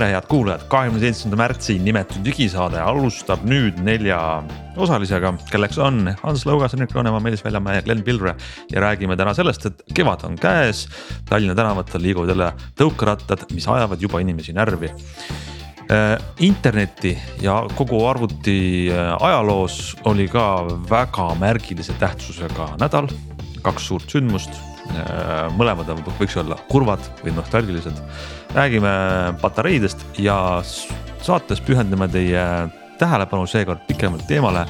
[0.00, 4.16] tere, head kuulajad, kahekümne seitsmenda märtsi nimetud digisaade alustab nüüd nelja
[4.80, 8.32] osalisega, kelleks on Hans Lõugas, Henrik Roonemaa, Meelis Väljamäe ja Glen Pilvre.
[8.72, 10.86] ja räägime täna sellest, et kevad on käes,
[11.28, 12.48] Tallinna tänavatel liiguvad jälle
[12.80, 14.88] tõukerattad, mis ajavad juba inimesi närvi.
[15.90, 23.12] Äh, interneti ja kogu arvuti äh, ajaloos oli ka väga märgilise tähtsusega nädal,
[23.60, 24.69] kaks suurt sündmust
[25.56, 27.96] mõlemad on, võiks olla kurvad või nostalgilised.
[28.54, 28.92] räägime
[29.40, 30.62] patareidest ja
[31.22, 32.44] saates pühendame teie
[32.98, 34.66] tähelepanu seekord pikemalt teemale.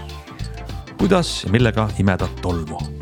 [0.98, 2.99] kuidas ja millega imeda tolmu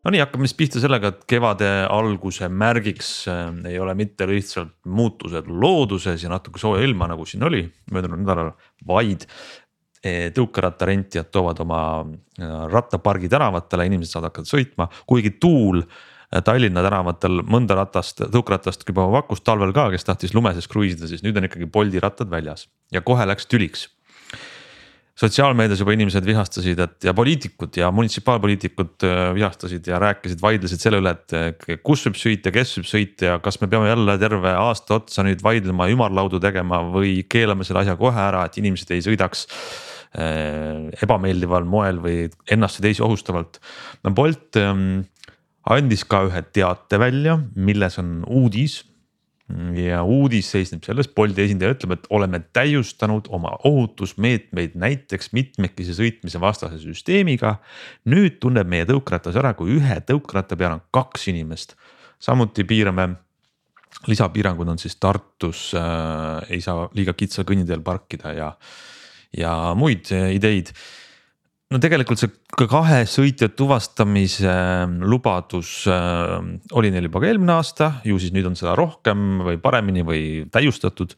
[0.00, 5.50] Nonii, hakkame siis pihta sellega, et kevade alguse märgiks äh, ei ole mitte lihtsalt muutused
[5.52, 8.54] looduses ja natuke sooja ilma, nagu siin oli möödunud nädalal,
[8.88, 15.84] vaid äh, tõukerattarentijad toovad oma äh, rattapargi tänavatele, inimesed saavad hakata sõitma, kuigi tuul
[16.30, 21.36] Tallinna tänavatel mõnda ratast, tõukeratast juba pakkus talvel ka, kes tahtis lumeses kruiisida, siis nüüd
[21.36, 23.88] on ikkagi Bolti rattad väljas ja kohe läks tüliks
[25.20, 31.02] sotsiaalmeedias juba inimesed vihastasid, et ja poliitikud ja munitsipaalpoliitikud äh, vihastasid ja rääkisid, vaidlesid selle
[31.02, 34.96] üle, et kus võib sõita, kes võib sõita ja kas me peame jälle terve aasta
[35.00, 39.46] otsa nüüd vaidlema, ümarlaudu tegema või keelame selle asja kohe ära, et inimesed ei sõidaks
[39.46, 42.18] äh, ebameeldival moel või
[42.50, 43.60] ennast ja teisi ohustavalt.
[44.04, 45.02] no Bolt ähm,
[45.68, 48.80] andis ka ühe teate välja, milles on uudis
[49.76, 56.40] ja uudis seisneb selles, Bolti esindaja ütleb, et oleme täiustanud oma ohutusmeetmeid näiteks mitmekesi sõitmise
[56.42, 57.56] vastase süsteemiga.
[58.04, 61.76] nüüd tunneb meie tõukeratas ära, kui ühe tõukeratta peal on kaks inimest.
[62.18, 63.08] samuti piirame,
[64.06, 68.52] lisapiirangud on siis Tartus äh, ei saa liiga kitsal kõnniteel parkida ja,
[69.36, 70.72] ja muid äh, ideid
[71.70, 76.38] no tegelikult see ka kahe sõitja tuvastamise ähm, lubadus äh,
[76.76, 80.24] oli neil juba ka eelmine aasta, ju siis nüüd on seda rohkem või paremini või
[80.50, 81.14] täiustatud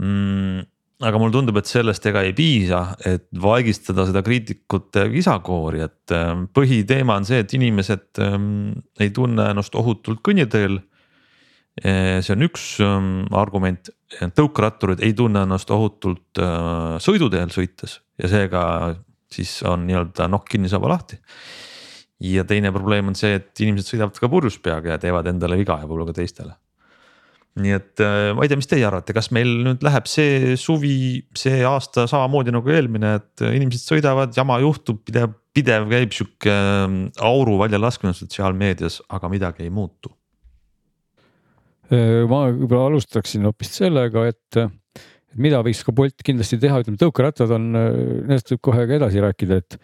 [0.00, 0.64] mm,.
[1.04, 6.32] aga mulle tundub, et sellest ega ei piisa, et vaigistada seda kriitikute visakoori, et äh,
[6.56, 13.26] põhiteema on see, et inimesed ei tunne ennast ohutult kõnniteel äh, see on üks ähm,
[13.36, 13.92] argument,
[14.38, 18.62] tõukeratturid ei tunne ennast ohutult äh, sõiduteel sõites ja seega
[19.36, 21.18] siis on nii-öelda nokk kinni, saba lahti.
[22.20, 25.76] ja teine probleem on see, et inimesed sõidavad ka purjus peaga ja teevad endale viga
[25.76, 26.56] ja võib-olla ka teistele.
[27.60, 31.24] nii et äh, ma ei tea, mis teie arvate, kas meil nüüd läheb see suvi,
[31.36, 36.96] see aasta samamoodi nagu eelmine, et inimesed sõidavad, jama juhtub, pidev, pidev käib sihuke äh,
[37.24, 40.12] auru väljalaskmine sotsiaalmeedias, aga midagi ei muutu
[41.92, 44.66] äh, ma võib-olla alustaksin hoopis sellega, et
[45.40, 49.60] mida võiks ka Bolt kindlasti teha, ütleme tõukerattad on, nendest võib kohe ka edasi rääkida,
[49.62, 49.78] et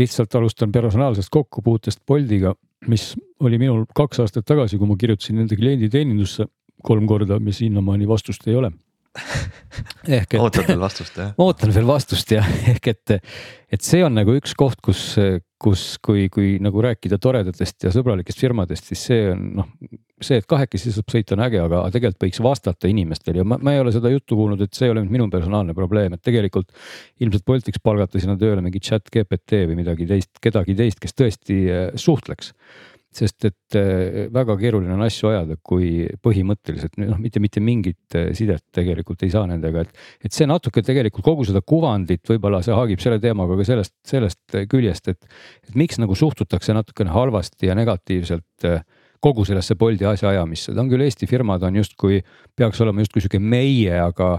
[0.00, 2.54] lihtsalt alustan personaalsest kokkupuutest Boltiga,
[2.88, 3.12] mis
[3.44, 6.48] oli minul kaks aastat tagasi, kui ma kirjutasin nende klienditeenindusse
[6.86, 8.72] kolm korda, mis sinnamaani vastust ei ole
[10.18, 10.40] ehk et.
[10.40, 11.30] ootad veel vastust jah?
[11.42, 13.14] ootan veel vastust jah, ehk et,
[13.74, 15.02] et see on nagu üks koht, kus,
[15.60, 19.70] kus, kui, kui nagu rääkida toredatest ja sõbralikest firmadest, siis see on noh,
[20.22, 23.74] see, et kahekesi saab sõita, on äge, aga tegelikult võiks vastata inimestele ja ma, ma
[23.74, 26.72] ei ole seda juttu kuulnud, et see ei ole minu personaalne probleem, et tegelikult
[27.22, 31.16] ilmselt Bolt võiks palgata sinna tööle mingi chat GPT või midagi teist, kedagi teist, kes
[31.18, 32.54] tõesti eh, suhtleks
[33.18, 38.30] sest et äh, väga keeruline on asju ajada, kui põhimõtteliselt noh, mitte, mitte mingit äh,
[38.38, 40.04] sidet tegelikult ei saa nendega, et.
[40.28, 44.58] et see natuke tegelikult kogu seda kuvandit, võib-olla see haagib selle teemaga ka sellest, sellest
[44.70, 45.34] küljest, et.
[45.68, 48.86] et miks nagu suhtutakse natukene halvasti ja negatiivselt äh,
[49.20, 52.20] kogu sellesse Bolti asjaajamisse, ta on küll Eesti firma, ta on justkui,
[52.56, 54.36] peaks olema justkui sihuke meie, aga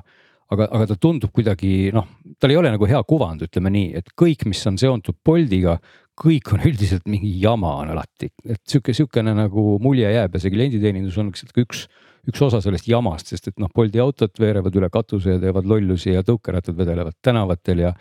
[0.54, 2.08] aga, aga ta tundub kuidagi noh,
[2.42, 5.78] tal ei ole nagu hea kuvand, ütleme nii, et kõik, mis on seotud Boltiga,
[6.20, 10.54] kõik on üldiselt mingi jama on alati, et sihuke, sihukene nagu mulje jääb ja see
[10.54, 11.86] klienditeenindus on üks,
[12.30, 16.14] üks osa sellest jamast, sest et noh, Bolti autod veerevad üle katuse ja teevad lollusi
[16.16, 17.94] ja tõukerattad vedelevad tänavatel ja.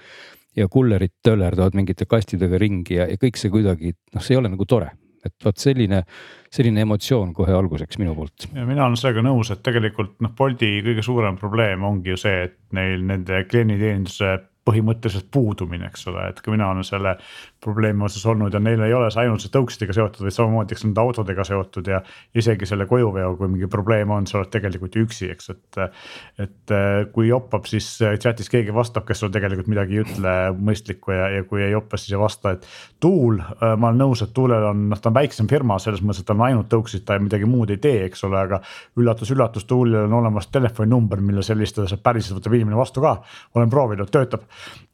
[0.57, 4.51] ja kullerid töllerdavad mingite kastidega ringi ja, ja kõik see kuidagi noh, see ei ole
[4.55, 4.95] nagu tore
[5.27, 6.03] et vot selline,
[6.53, 8.49] selline emotsioon kohe alguseks minu poolt.
[8.55, 12.45] ja mina olen sellega nõus, et tegelikult noh, Bolti kõige suurem probleem ongi ju see,
[12.49, 14.35] et neil nende klienditeeninduse
[14.69, 17.17] põhimõtteliselt puudumine, eks ole, et ka mina olen selle
[17.65, 20.85] probleemi osas olnud ja neil ei ole see ainult see tõuksidega seotud, vaid samamoodi, eks
[20.87, 22.03] nende autodega seotud ja.
[22.39, 25.81] isegi selle kojuveoga, kui mingi probleem on, sa oled tegelikult ju üksi, eks, et.
[26.45, 26.75] et
[27.13, 27.87] kui joppab, siis
[28.21, 31.99] chat'is keegi vastab, kes sul tegelikult midagi ei ütle mõistlikku ja, ja kui ei joppa,
[32.01, 32.67] siis ei vasta, et.
[33.01, 36.29] tuul, ma olen nõus, et tuulel on, noh, ta on väiksem firma selles mõttes, et
[36.29, 38.61] ta on ainult tõuksid, ta midagi muud ei tee, eks ole, aga.
[38.99, 43.17] üllatus-üllatus, tuulil on olemas telefoninumber, mille helistada saab päriselt võtab inimene vastu ka,
[43.59, 44.47] olen proovinud, töötab.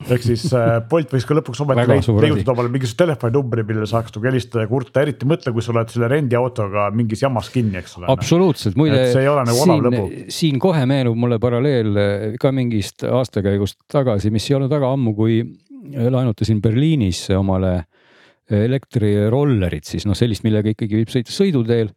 [0.05, 4.28] Ehk siis äh, Bolt võiks ka lõpuks ometi leiutada omale mingisuguse telefoninumbri, millele saaks nagu
[4.28, 8.11] helistada ja kurta, eriti mõtle, kui sa oled selle rendiautoga mingis jamas kinni, eks ole.
[8.12, 9.00] absoluutselt, muide.
[9.12, 10.05] see ei ole nagu lõbu.
[10.34, 15.14] siin kohe meenub mulle paralleel äh, ka mingist aastakäigust tagasi, mis ei olnud väga ammu,
[15.16, 15.43] kui
[15.84, 17.76] laenutasin Berliinis omale
[18.50, 21.93] elektrirollerit, siis noh, sellist, millega ikkagi võib sõita sõiduteel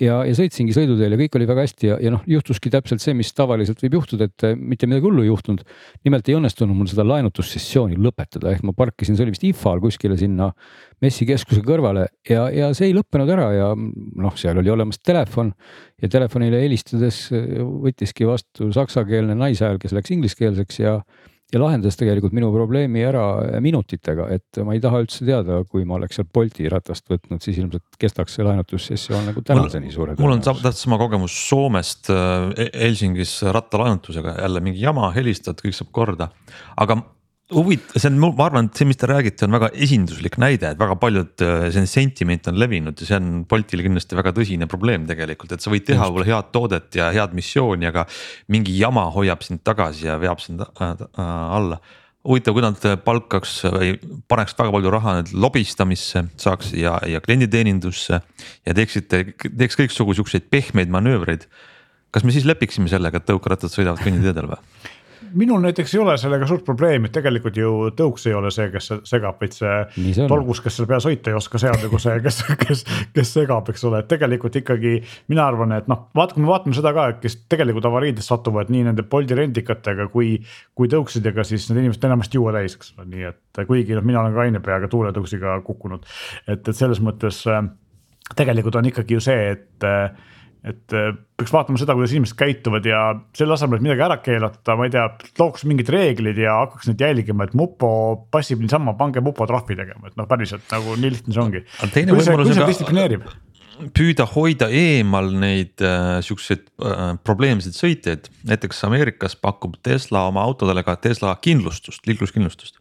[0.00, 3.14] ja, ja sõitsingi sõiduteel ja kõik oli väga hästi ja, ja noh, juhtuski täpselt see,
[3.16, 5.64] mis tavaliselt võib juhtuda, et äh, mitte midagi hullu ei juhtunud.
[6.06, 10.16] nimelt ei õnnestunud mul seda laenutussessiooni lõpetada, ehk ma parkisin, see oli vist IFA-l kuskile
[10.20, 10.52] sinna
[11.04, 15.52] messikeskuse kõrvale ja, ja see ei lõppenud ära ja noh, seal oli olemas telefon
[16.02, 21.00] ja telefonile helistades äh, võttiski vastu saksakeelne naishääl, kes läks ingliskeelseks ja
[21.52, 23.24] ja lahendas tegelikult minu probleemi ära
[23.64, 27.60] minutitega, et ma ei taha üldse teada, kui ma oleks seal Bolti ratast võtnud, siis
[27.60, 30.24] ilmselt kestaks see laenutussessioon nagu tänaseni suure tõenäosusega.
[30.24, 35.92] mul on täpselt sama kogemus Soomest äh, Helsingis rattalaenutusega, jälle mingi jama, helistad, kõik saab
[35.92, 36.30] korda,
[36.80, 37.02] aga
[37.50, 40.80] huvitav, see on, ma arvan, et see, mis te räägite, on väga esinduslik näide, et
[40.80, 45.06] väga paljud, äh, selline sentiment on levinud ja see on Boltile kindlasti väga tõsine probleem
[45.08, 48.06] tegelikult, et sa võid teha võib-olla head toodet ja head missiooni, aga.
[48.52, 51.18] mingi jama hoiab sind tagasi ja veab sind äh, äh,
[51.58, 51.80] alla.
[52.22, 53.96] huvitav, kui nad palkaks või
[54.30, 60.46] paneks väga palju raha nüüd lobistamisse saaks ja, ja klienditeenindusse ja teeksite, teeks kõiksugu siukseid
[60.50, 61.48] pehmeid manöövreid.
[62.14, 64.62] kas me siis lepiksime sellega, et tõukerattad sõidavad kõnniteedel või?
[65.38, 68.90] minul näiteks ei ole sellega suurt probleemi, et tegelikult ju tõuks ei ole see, kes
[69.08, 72.40] segab, vaid see, tolgus, kes selle peale sõita ei oska, see on nagu see, kes,
[72.62, 72.84] kes,
[73.16, 74.94] kes segab, eks ole, et tegelikult ikkagi.
[75.32, 78.72] mina arvan, et noh, vaata, kui me vaatame seda ka, et kes tegelikult avariidesse satuvad
[78.72, 80.34] nii nende Bolti rendikatega kui,
[80.78, 84.22] kui tõuksidega, siis need inimesed enamasti juua täis, eks ole, nii et kuigi noh, mina
[84.22, 86.04] olen ka kaine peaga tuuletõuksiga kukkunud.
[86.46, 87.62] et, et selles mõttes äh,
[88.36, 90.30] tegelikult on ikkagi ju see, et äh,
[90.62, 93.02] et äh, peaks vaatama seda, kuidas inimesed käituvad ja
[93.36, 95.06] selle asemel, et midagi ära keelata, ma ei tea,
[95.40, 97.88] looks mingid reeglid ja hakkaks neid jälgima, et mupo
[98.32, 101.64] passib niisama, pange mupo trahvi tegema, et noh, päriselt nagu nii lihtne see ongi.
[101.82, 103.26] kui see, distsiplineerib
[103.96, 110.84] püüda hoida eemal neid äh, siukseid äh, probleemseid sõitjaid, näiteks Ameerikas pakub Tesla oma autodele
[110.86, 112.78] ka Tesla kindlustust, liikluskindlustust.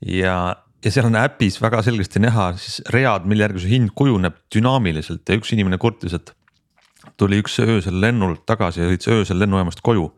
[0.00, 0.38] ja,
[0.84, 5.28] ja seal on äpis väga selgesti näha siis read, mille järgi see hind kujuneb dünaamiliselt
[5.28, 6.32] ja üks inimene kurtis, et
[7.16, 10.10] tuli üks öösel lennult tagasi ja sõitis öösel lennujaamast koju.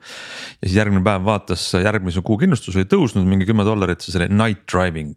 [0.60, 4.30] ja siis järgmine päev vaatas, järgmise kuu kindlustus oli tõusnud mingi kümme dollarit, siis oli
[4.32, 5.14] night driving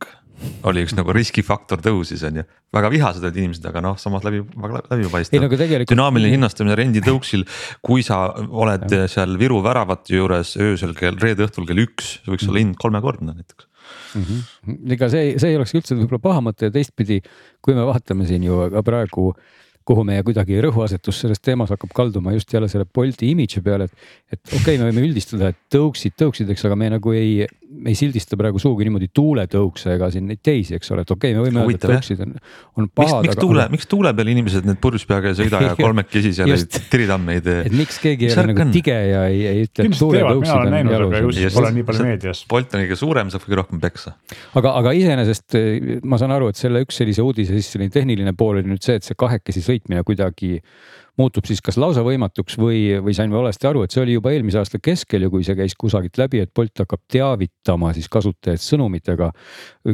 [0.68, 4.42] oli üks nagu riskifaktor tõusis, on ju, väga vihased olid inimesed, aga noh, samas läbi,
[4.60, 5.92] väga läbipaistev no, tegelikult...
[5.94, 7.46] dünaamiline hinnastamine renditõuksil.
[7.86, 9.08] kui sa oled ja.
[9.12, 13.68] seal Viru väravate juures öösel kell, reede õhtul kell üks, võiks olla hind kolmekordne näiteks
[14.16, 14.24] mm.
[14.24, 14.80] -hmm.
[14.96, 17.22] ega see, see ei oleks üldse võib-olla paha mõte ja teistpidi,
[17.62, 19.32] kui me vaatame siin ju ka praegu
[19.86, 24.08] kuhu meie kuidagi rõhuasetus selles teemas hakkab kalduma just jälle selle Bolti imidži peale, et.
[24.32, 27.98] et okei okay,, me võime üldistada, et tõuksid tõuksideks, aga me nagu ei, me ei
[27.98, 31.46] sildista praegu sugugi niimoodi tuuletõukse ega siin neid teisi, eks ole, et okei okay,, me
[31.48, 32.36] võime öelda, et tõuksid on,
[32.80, 33.28] on pahad.
[33.28, 36.80] miks, tuule, miks tuule peal inimesed need purjus peaga ei sõida ja kolmekesi seal neid
[36.94, 37.60] tiritamme ei tee?
[37.70, 41.54] et miks keegi ei ole nagu tige ja ei, ei ütle, et tuuletõuksid on jalus.
[41.58, 42.44] Pole nii palju meedias.
[42.50, 44.16] Bolt on kõige suurem, saab kõige rohkem peksa.
[44.60, 45.60] aga, aga iseenesest
[46.04, 49.00] ma saan aru, et selle üks sellise uudise siis selline tehniline pool oli nüüd see,
[49.00, 50.58] et see kahekesi sõitmine kuidagi
[51.20, 54.60] muutub siis kas lausa võimatuks või, või sain valesti aru, et see oli juba eelmise
[54.62, 59.30] aasta keskel ja kui see käis kusagilt läbi, et Bolt hakkab teavitama siis kasutajaid sõnumitega.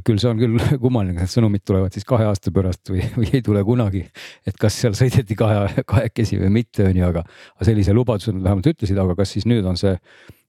[0.06, 3.44] küll see on küll kummaline, need sõnumid tulevad siis kahe aasta pärast või, või ei
[3.46, 4.06] tule kunagi.
[4.48, 7.26] et kas seal sõideti kahe, kahekesi või mitte, on ju, aga,
[7.58, 9.98] aga sellise lubaduse nad vähemalt ütlesid, aga kas siis nüüd on see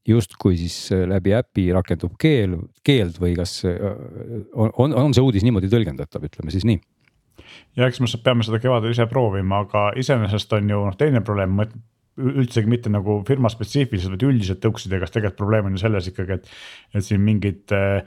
[0.07, 5.69] justkui siis läbi äpi rakendub keel, keeld või kas on, on, on see uudis niimoodi
[5.73, 6.79] tõlgendatav, ütleme siis nii
[7.77, 11.57] ja eks me peame seda kevadel ise proovima, aga iseenesest on ju noh, teine probleem,
[11.61, 11.69] ma
[12.21, 16.37] üldsegi mitte nagu firma spetsiifiliselt, vaid üldiselt tõuksidega, sest tegelikult probleem on ju selles ikkagi,
[16.37, 16.53] et,
[16.95, 18.03] et siin mingid äh,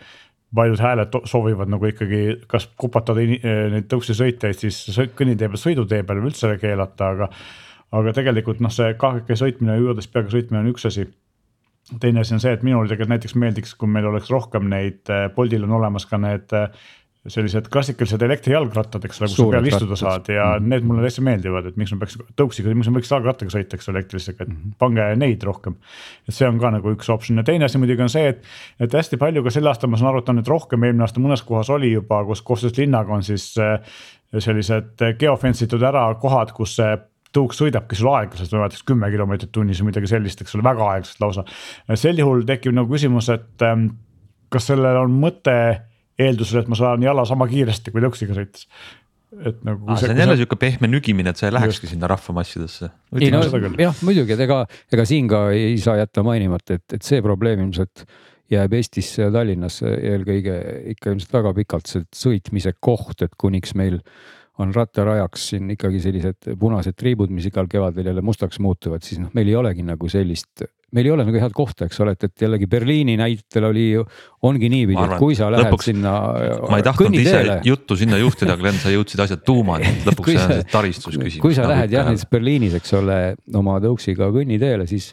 [0.56, 2.22] paljud hääled soovivad nagu ikkagi
[2.52, 7.30] kas kupatada äh, neid tõuksisõitjaid siis kõnnitee peal, sõidutee peal või üldse keelata, aga.
[7.94, 11.08] aga tegelikult noh, see kahekesi sõitmine, juures peaga sõitmine on üks asi
[12.00, 15.28] teine asi on see, et minule tegelikult näiteks meeldiks, kui meil oleks rohkem neid, äh,
[15.36, 16.54] Boltil on olemas ka need
[17.32, 20.70] sellised klassikalised elektrijalgrattad, eks ole, kus sa peal istuda saad ja mm -hmm.
[20.74, 23.88] need mulle täitsa meeldivad, et miks ma peaks tõuksiga, miks ma võiks jalgrattaga sõita, eks
[23.90, 24.74] ole, elektrilisega, et mm -hmm.
[24.80, 25.76] pange neid rohkem.
[26.28, 28.44] et see on ka nagu üks optsioon ja teine asi muidugi on see, et,
[28.80, 31.24] et hästi palju ka sel aastal ma saan aru, et on nüüd rohkem, eelmine aasta
[31.24, 33.80] mõnes kohas oli juba, kus koostöös linnaga on siis äh,
[34.40, 36.98] sellised geofence itud ära kohad, kus see
[37.34, 40.64] tõuk sõidabki sul aeglaselt, ma ei mäleta, kümme kilomeetrit tunnis või midagi sellist, eks ole,
[40.64, 41.46] väga aeglaselt lausa.
[41.96, 43.88] sel juhul tekib nagu küsimus, et ähm,
[44.54, 45.56] kas sellel on mõte
[46.20, 48.68] eeldusel, et ma saan jala sama kiiresti kui tõuksiga sõites
[49.42, 49.98] et nagu ah,.
[49.98, 52.90] see on jälle sihuke pehme nügimine, et sa ei lähekski sinna rahvamassidesse.
[53.20, 53.42] ei no
[53.80, 54.60] jah, muidugi, et ega,
[54.94, 58.06] ega siin ka ei saa jätta mainimata, et, et see probleem ilmselt
[58.54, 60.56] jääb Eestisse ja Tallinnasse eelkõige
[60.94, 64.00] ikka ilmselt väga pikalt see sõitmise koht, et kuniks meil
[64.62, 69.32] on rattarajaks siin ikkagi sellised punased triibud, mis igal kevadel jälle mustaks muutuvad, siis noh,
[69.34, 72.46] meil ei olegi nagu sellist meil ei ole nagu head kohta, eks ole, et, et
[72.46, 74.06] jällegi Berliini näitel oli ju,
[74.48, 76.14] ongi niipidi, et kui sa lähed lõpuks, sinna.
[76.70, 80.54] ma ei tahtnud ise juttu sinna juhtida, Glen, sa jõudsid asja tuumani, lõpuks see on
[80.54, 81.40] see taristusküsimus.
[81.44, 83.20] kui sa nagu lähed jah näiteks Berliinis, eks ole,
[83.60, 85.12] oma tõuksiga kõnniteele, siis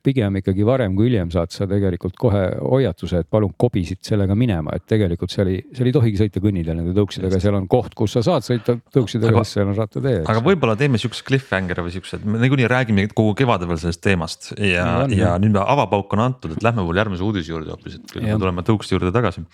[0.00, 4.72] pigem ikkagi varem kui hiljem saad sa tegelikult kohe hoiatuse, et palun kobisid sellega minema,
[4.76, 8.14] et tegelikult seal ei, seal ei tohigi sõita kõnniteel nende tõuksidega, seal on koht, kus
[8.16, 10.22] sa saad sõita tõuksidega, sest seal on rattatee.
[10.24, 14.00] aga võib-olla teeme siukse cliffhanger'i või siukse, et me niikuinii räägime kogu kevade veel sellest
[14.06, 14.48] teemast.
[14.56, 18.14] Ja no,, ja nüüd avapauk on antud, et lähme võib-olla järgmise uudise juurde hoopis, et
[18.22, 19.44] me tuleme tõukside juurde tagasi.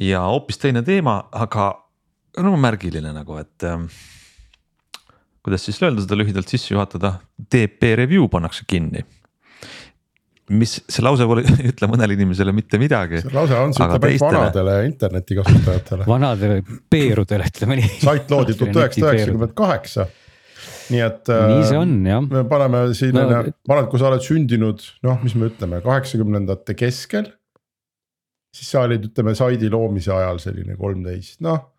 [0.00, 1.68] ja hoopis teine teema, aga
[2.40, 3.90] no märgiline nagu, et ähm,
[5.44, 9.04] kuidas siis öelda seda lühidalt sisse juhatada, DP review pannakse kinni
[10.52, 13.22] mis see lause pole, ei ütle mõnele inimesele mitte midagi.
[13.22, 16.08] see lause on, ütleb ainult vanadele internetikasutajatele.
[16.08, 16.58] vanadele
[16.92, 17.94] peerudele ütleme nii.
[18.02, 20.08] sait loodi tuhat üheksasada üheksakümmend kaheksa.
[20.92, 21.32] nii et.
[21.32, 22.26] nii see on jah.
[22.36, 25.80] me paneme siin no,, ma arvan, et kui sa oled sündinud, noh, mis me ütleme,
[25.84, 27.30] kaheksakümnendate keskel.
[28.54, 31.70] siis sa olid, ütleme saidi loomise ajal selline kolmteist, noh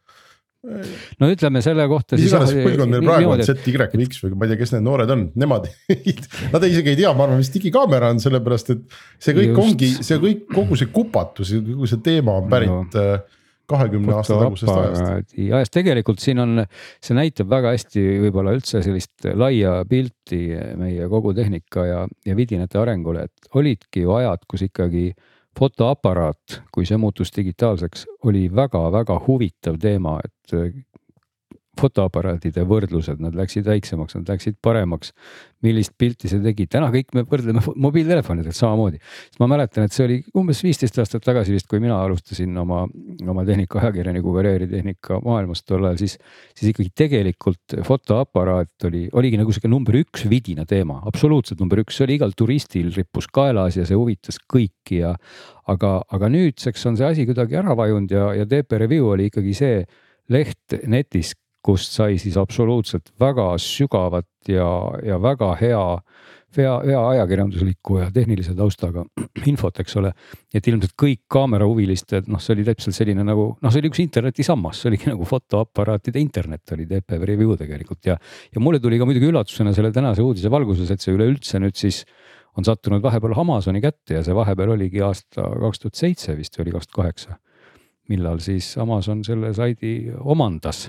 [1.22, 2.17] no ütleme selle kohta.
[2.19, 5.15] mis iganes põlvkond meil praegu on, Z, Y või ma ei tea, kes need noored
[5.15, 5.69] on, nemad
[6.53, 9.63] Nad isegi ei tea, ma arvan, mis digikaamera on, sellepärast et see kõik Just.
[9.63, 14.38] ongi, see kõik, kogu see kupatus, kogu see teema on pärit no äh, kahekümne aasta
[14.39, 15.36] tagusest ajast.
[15.38, 16.63] ajast, tegelikult siin on,
[17.03, 20.41] see näitab väga hästi võib-olla üldse sellist laia pilti
[20.79, 25.10] meie kogu tehnika ja, ja vidinate arengule, et olidki ju ajad, kus ikkagi
[25.59, 30.55] fotoaparaat, kui see muutus digitaalseks, oli väga-väga huvitav teema, et
[31.75, 35.13] äh, fotoaparaatide võrdlused, nad läksid väiksemaks, nad läksid paremaks.
[35.65, 39.00] millist pilti see tegi, täna kõik me võrdleme mobiiltelefonidelt samamoodi.
[39.39, 42.84] ma mäletan, et see oli umbes viisteist aastat tagasi vist, kui mina alustasin oma,
[43.27, 46.17] oma tehnikaajakirjaniku karjääri tehnika maailmas tol ajal, siis.
[46.55, 51.98] siis ikkagi tegelikult fotoaparaat oli, oligi nagu sihuke number üks vidina teema, absoluutselt number üks,
[51.98, 55.15] see oli igal turistil rippus kaelas ja see huvitas kõiki ja.
[55.67, 59.55] aga, aga nüüdseks on see asi kuidagi ära vajunud ja, ja TP Review oli ikkagi
[59.58, 59.79] see
[60.32, 61.34] leht netis,
[61.65, 64.67] kust sai siis absoluutselt väga sügavat ja,
[65.05, 65.81] ja väga hea,
[66.57, 69.05] hea, hea ajakirjanduslikku ja tehnilise taustaga
[69.51, 70.12] infot, eks ole.
[70.53, 74.81] et ilmselt kõik kaamerahuvilised, noh, see oli täpselt selline nagu noh, see oli üks internetisammas,
[74.81, 78.19] see oligi nagu fotoaparaatide internet oli DP Review tegelikult ja.
[78.53, 82.03] ja mulle tuli ka muidugi üllatusena selle tänase uudise valguses, et see üleüldse nüüd siis
[82.55, 86.67] on sattunud vahepeal Amazoni kätte ja see vahepeal oligi aasta kaks tuhat seitse vist või
[86.67, 87.39] oli kaks tuhat kaheksa
[88.12, 90.86] millal siis Amazon selle saidi omandas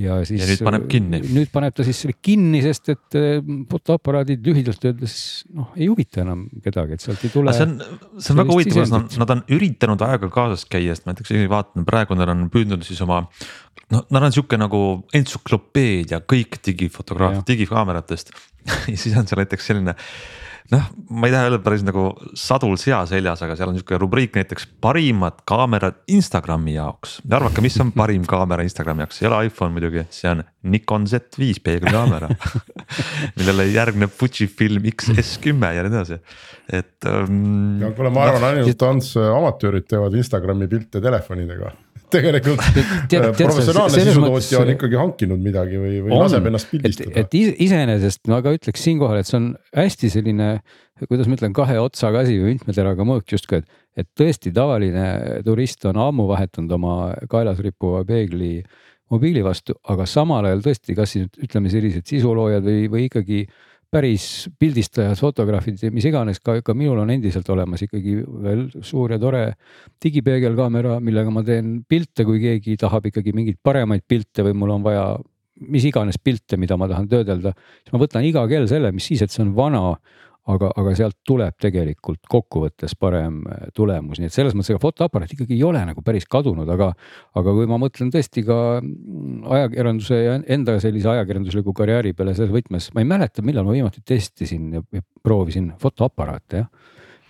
[0.00, 0.40] ja siis.
[0.42, 1.20] ja nüüd paneb kinni.
[1.22, 3.38] nüüd paneb ta siis selle kinni, sest et äh,
[3.70, 5.16] fotoaparaadid lühidalt öeldes
[5.54, 7.54] noh, ei huvita enam kedagi, et sealt ei tule.
[7.54, 7.76] see on,
[8.18, 11.34] see on väga huvitav, sest nad, nad on üritanud ajaga kaasas käia, sest ma näiteks
[11.52, 13.22] vaatan praegu nad on püüdnud siis oma.
[13.94, 14.80] noh, nad on sihuke nagu
[15.14, 18.34] entsüklopeedia kõik digifotograafia, digikaameratest
[18.90, 19.94] ja siis on seal näiteks selline
[20.72, 22.06] noh, ma ei taha öelda päris nagu
[22.38, 27.18] sadul sea seljas, aga seal on sihuke rubriik näiteks parimad kaamerad Instagrami jaoks.
[27.24, 31.04] ja arvake, mis on parim kaamera Instagrami jaoks, ei ole iPhone muidugi, see on Nikon
[31.10, 32.30] Z5 peegelkaamera
[33.38, 36.20] millele järgneb Fujifilm X-S10 ja nii edasi,
[36.80, 37.40] et um,.
[37.82, 41.74] no kuule, ma arvan no, ainult Ants amatöörid teevad Instagrami pilte telefonidega
[42.12, 47.12] tegelikult äh, professionaalne sisutootja on ikkagi hankinud midagi või, või on, laseb ennast pildistada.
[47.14, 50.48] et, et iseenesest ma ka ütleks siinkohal, et see on hästi selline,
[51.06, 53.82] kuidas ma ütlen, kahe otsaga asi või mitme teraga mõõk justkui, et.
[54.04, 55.06] et tõesti tavaline
[55.46, 56.96] turist on ammu vahetanud oma
[57.30, 58.58] kaelas rippuva peegli
[59.12, 63.44] mobiili vastu, aga samal ajal tõesti, kas siis ütleme sellised sisuloojad või, või ikkagi
[63.94, 64.24] päris
[64.58, 69.44] pildistajad, fotograafid, mis iganes, ka, ka minul on endiselt olemas ikkagi veel suur ja tore
[70.02, 74.84] digipeegelkaamera, millega ma teen pilte, kui keegi tahab ikkagi mingeid paremaid pilte või mul on
[74.86, 75.06] vaja
[75.70, 79.22] mis iganes pilte, mida ma tahan töödelda, siis ma võtan iga kell selle, mis siis,
[79.22, 79.84] et see on vana
[80.50, 85.32] aga, aga sealt tuleb tegelikult kokkuvõttes parem äh, tulemus, nii et selles mõttes ega fotoaparaat
[85.36, 86.90] ikkagi ei ole nagu päris kadunud, aga.
[87.40, 92.52] aga kui ma mõtlen tõesti ka mm, ajakirjanduse ja enda sellise ajakirjandusliku karjääri peale selles
[92.54, 94.84] võtmes, ma ei mäleta, millal ma viimati testisin ja
[95.24, 96.68] proovisin fotoaparaate jah.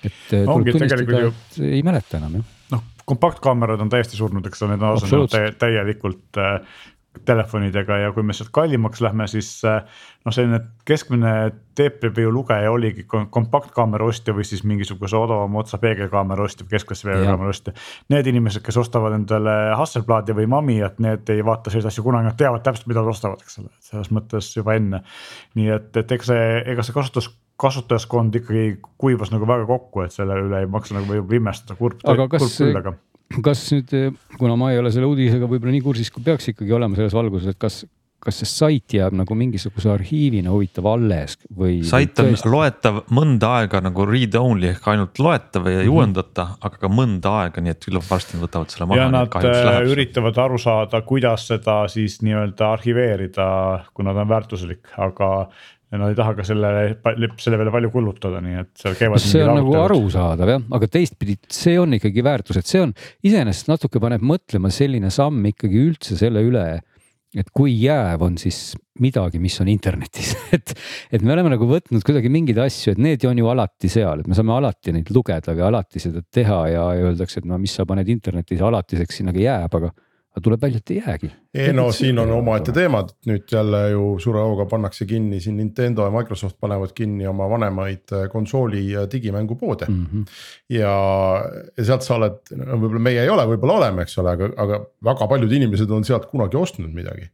[0.02, 4.64] et äh, tuleb tunnistada, et ei mäleta enam jah noh, kompaktkaamerad on täiesti surnud, eks
[4.64, 6.82] ole, need on asendunud täielikult äh,
[7.24, 9.84] telefonidega ja kui me sealt kallimaks lähme, siis äh,
[10.24, 11.34] noh, selline keskmine
[11.74, 17.54] TPV lugeja oligi kompaktkaamera ostja või siis mingisuguse odavama otsa peegelkaamera ostja või keskklassi peegelkaamera
[17.54, 17.76] ostja.
[18.14, 22.38] Need inimesed, kes ostavad endale Hasselbladi või Mamiat, need ei vaata selliseid asju kunagi, nad
[22.40, 25.04] teavad täpselt, mida nad ostavad, eks ole, selles mõttes juba enne.
[25.54, 27.30] nii et, et eks see, ega see kasutus
[27.60, 32.02] kasutajaskond ikkagi kuivas nagu väga kokku, et selle üle ei maksa nagu võib imestada, kurb,
[32.02, 32.58] aga kas
[33.40, 33.98] nüüd,
[34.38, 37.54] kuna ma ei ole selle uudisega võib-olla nii kursis, kui peaks ikkagi olema selles valguses,
[37.54, 37.82] et kas,
[38.24, 41.80] kas see sait jääb nagu mingisuguse arhiivina huvitav alles või?
[41.86, 42.52] sait on tõesti...
[42.52, 45.98] loetav mõnda aega nagu read only ehk ainult loetav ja ei mm -hmm.
[45.98, 49.02] uuendata, aga ka mõnda aega, nii et küllap varsti nad võtavad selle maha.
[49.02, 53.48] ja nad äh, üritavad aru saada, kuidas seda siis nii-öelda arhiveerida,
[53.94, 55.30] kuna ta on väärtuslik, aga
[55.92, 56.70] ja nad ei taha ka selle,
[57.38, 59.22] selle peale palju kulutada, nii et seal käivad.
[59.22, 62.94] see on nagu arusaadav jah, aga teistpidi see on ikkagi väärtus, et see on
[63.26, 66.66] iseenesest natuke paneb mõtlema selline samm ikkagi üldse selle üle
[67.34, 70.74] et kui jääv on siis midagi, mis on internetis et,
[71.10, 74.30] et me oleme nagu võtnud kuidagi mingeid asju, et need on ju alati seal, et
[74.30, 77.86] me saame alati neid lugeda või alati seda teha ja öeldakse, et no mis sa
[77.88, 79.90] paned internetis alatiseks sinna jääb, aga
[80.34, 81.28] aga tuleb välja, et ei jäägi.
[81.54, 86.08] ei no siin on omaette teemad, nüüd jälle ju suure hooga pannakse kinni siin Nintendo
[86.08, 90.06] ja Microsoft panevad kinni oma vanemaid äh, konsooli ja digimängupoode mm.
[90.06, 90.24] -hmm.
[90.74, 90.96] ja,
[91.76, 94.82] ja sealt sa oled, no võib-olla meie ei ole, võib-olla oleme, eks ole, aga, aga
[95.12, 97.30] väga paljud inimesed on sealt kunagi ostnud midagi.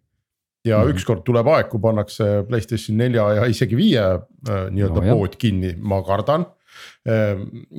[0.65, 0.95] ja mm -hmm.
[0.95, 5.73] ükskord tuleb aeg, kui pannakse Playstation nelja ja isegi viie äh, nii-öelda no, pood kinni,
[5.81, 6.45] ma kardan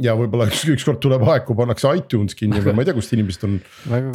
[0.06, 3.14] ja võib-olla üks, ükskord tuleb aeg, kui pannakse iTunes kinni või ma ei tea, kust
[3.16, 3.58] inimesed on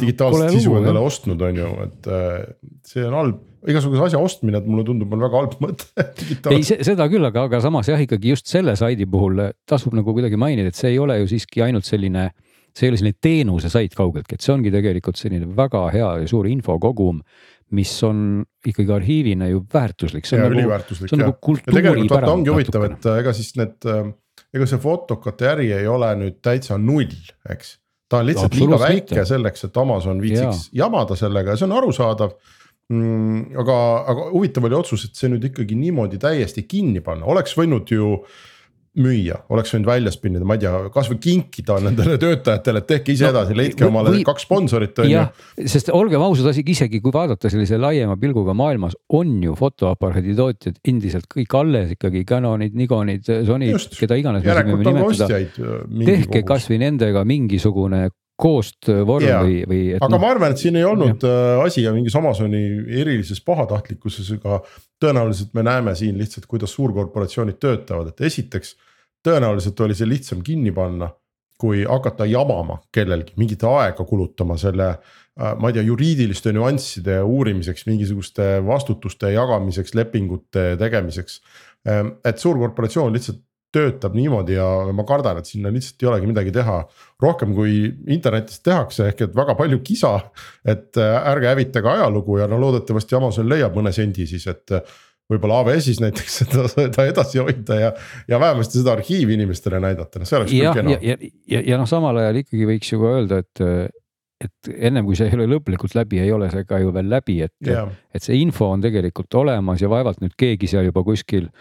[0.01, 2.33] digitaalset sisu endale ostnud, on ju, et äh,
[2.87, 3.45] see on halb.
[3.67, 5.87] Igasuguse asja ostmine, mulle tundub, on väga halb mõte
[6.53, 10.39] ei, seda küll, aga, aga samas jah, ikkagi just selle saidi puhul tasub nagu kuidagi
[10.39, 12.29] mainida, et see ei ole ju siiski ainult selline,
[12.71, 16.31] see ei ole selline teenuse sait kaugeltki, et see ongi tegelikult selline väga hea ja
[16.31, 17.23] suur infokogum
[17.75, 20.27] mis on ikkagi arhiivina ju väärtuslik.
[20.31, 24.07] ja nagu, üliväärtuslik jah, nagu ja tegelikult vaata ongi huvitav, et ega siis need äh,
[24.55, 27.11] ega see fotokate äri ei ole nüüd täitsa null,
[27.49, 27.75] eks.
[28.09, 30.85] ta on lihtsalt liiga väike selleks, et Amazon viitsiks ja.
[30.85, 32.35] jamada sellega ja see on arusaadav
[32.93, 33.57] mm,.
[33.63, 33.79] aga,
[34.13, 38.13] aga huvitav oli otsus, et see nüüd ikkagi niimoodi täiesti kinni panna, oleks võinud ju
[38.97, 43.27] müüa, oleks võinud välja spinnida, ma ei tea, kasvõi kinkida nendele töötajatele, et tehke ise
[43.27, 45.23] no, edasi, leidke või, omale või, kaks sponsorit on ju.
[45.69, 51.29] sest olgem ausad, isegi kui vaadata sellise laiema pilguga maailmas on ju fotoaparaadi tootjad endiselt
[51.31, 54.47] kõik alles ikkagi Canonid, Nikonid, Sonyd, keda iganes.
[54.47, 58.07] Äh, tehke kasvõi nendega mingisugune
[58.37, 59.83] koostöövorm või, või.
[59.97, 61.37] aga no, ma arvan, et siin ei olnud ja.
[61.57, 62.61] Äh, asi ja mingis Amazoni
[63.01, 64.59] erilises pahatahtlikkuses, aga
[65.01, 68.75] tõenäoliselt me näeme siin lihtsalt, kuidas suurkorporatsioonid töötavad, et esiteks
[69.27, 71.09] tõenäoliselt oli see lihtsam kinni panna,
[71.57, 74.91] kui hakata jamama kellelgi, mingit aega kulutama selle.
[75.37, 81.41] Äh, ma ei tea, juriidiliste nüansside uurimiseks, mingisuguste vastutuste jagamiseks, lepingute tegemiseks.
[81.89, 86.53] Ähm, et suurkorporatsioon lihtsalt töötab niimoodi ja ma kardan, et sinna lihtsalt ei olegi midagi
[86.55, 86.77] teha.
[87.21, 87.73] rohkem kui
[88.13, 90.13] internetis tehakse, ehk et väga palju kisa,
[90.65, 94.77] et äh, ärge hävitage ajalugu ja no loodetavasti Amazon leiab mõne sendi siis, et
[95.31, 97.93] võib-olla AWS-is näiteks seda, seda edasi hoida ja,
[98.29, 100.97] ja vähemasti seda arhiivi inimestele näidata, noh see oleks küll kena.
[100.97, 103.63] ja, ja, ja, ja noh, samal ajal ikkagi võiks ju ka öelda, et,
[104.47, 107.41] et ennem kui see ei ole lõplikult läbi, ei ole see ka ju veel läbi,
[107.47, 107.73] et,
[108.15, 111.51] et see info on tegelikult olemas ja vaevalt nüüd keegi seal juba kuskil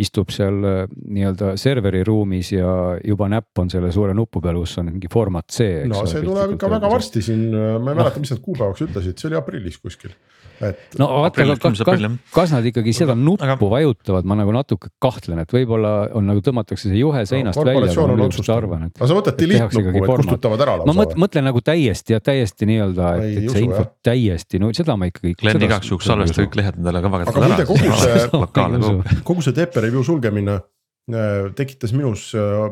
[0.00, 4.78] istub seal äh, nii-öelda serveri ruumis ja juba näpp on selle suure nupu peal, kus
[4.80, 5.84] on mingi format C.
[5.88, 9.28] no see tuleb ikka väga varsti siin, ma ei mäleta, mis nad kuupäevaks ütlesid, see
[9.28, 10.14] oli aprillis kuskil
[10.60, 10.96] et.
[11.00, 13.56] no vaata, kas, kas, kas nad ikkagi seda nuppu aga...
[13.72, 17.92] vajutavad, ma nagu natuke kahtlen, et võib-olla on nagu tõmmatakse see juhe seinast no, välja.
[17.92, 20.90] aga sa võtad delete nuppu, et kustutavad ära lausa.
[20.90, 24.96] ma mõtlen, mõtlen nagu täiesti ja täiesti nii-öelda, et, et see info täiesti, no seda
[24.98, 25.34] ma ikkagi.
[25.42, 27.32] Glen igaks juhuks salvestab kõik lehed endale ka väga.
[27.32, 32.68] aga muide kogu see, kogu see TP review sulgemine äh, tekitas minus äh,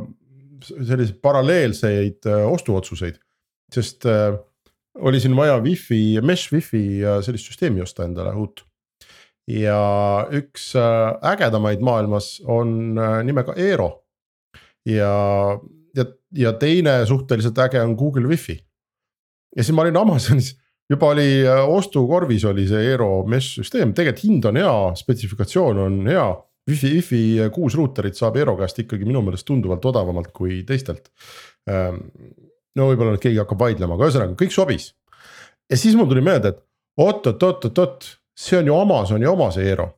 [0.69, 3.21] selliseid paralleelseid äh, ostuotsuseid,
[3.73, 4.07] sest
[4.99, 6.83] oli siin vaja wifi, mesh wifi
[7.25, 8.65] sellist süsteemi osta endale uut.
[9.51, 14.05] ja üks äh, ägedamaid maailmas on äh, nimega Eero.
[14.87, 15.59] ja,
[15.97, 18.61] ja, ja teine suhteliselt äge on Google Wifi.
[19.57, 20.53] ja siis ma olin Amazonis,
[20.91, 26.07] juba oli äh, ostukorvis oli see Eero mesh süsteem, tegelikult hind on hea, spetsifikatsioon on
[26.07, 26.29] hea
[26.71, 31.09] Wi-Fi, Wi-Fi kuus ruuterit saab Eero käest ikkagi minu meelest tunduvalt odavamalt kui teistelt.
[32.79, 34.93] No võib-olla nüüd keegi hakkab vaidlema, aga ühesõnaga kõik sobis.
[35.71, 36.61] ja siis mul tuli meelde, et
[37.01, 38.07] oot-oot-oot-oot-oot,
[38.39, 39.89] see on ju Amazoni oma see Eero.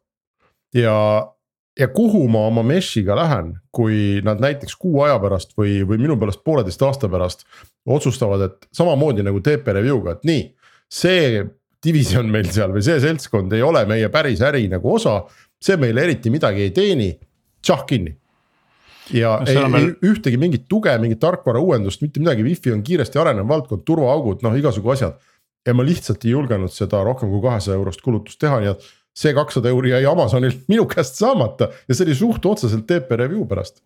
[0.74, 0.94] ja,
[1.78, 6.16] ja kuhu ma oma mesh'iga lähen, kui nad näiteks kuu aja pärast või, või minu
[6.20, 7.44] pärast pooleteist aasta pärast
[7.86, 10.46] otsustavad, et samamoodi nagu TP Review'ga, et nii,
[10.92, 11.44] see
[11.84, 15.22] divisjon meil seal või see seltskond ei ole meie päris äri nagu osa,
[15.60, 17.12] see meile eriti midagi ei teeni,
[17.60, 18.16] tšah kinni
[19.10, 19.90] ja no, ei, meil...
[20.12, 24.58] ühtegi mingit tuge, mingit tarkvara uuendust, mitte midagi, wifi on kiiresti arenev valdkond, turvaaugud, noh
[24.58, 25.20] igasugu asjad.
[25.66, 29.34] ja ma lihtsalt ei julgenud seda rohkem kui kahesaja eurost kulutust teha, nii et see
[29.36, 31.70] kakssada euri jäi Amazonil minu käest saamata.
[31.88, 33.82] Ja see oli suht otseselt TP review pärast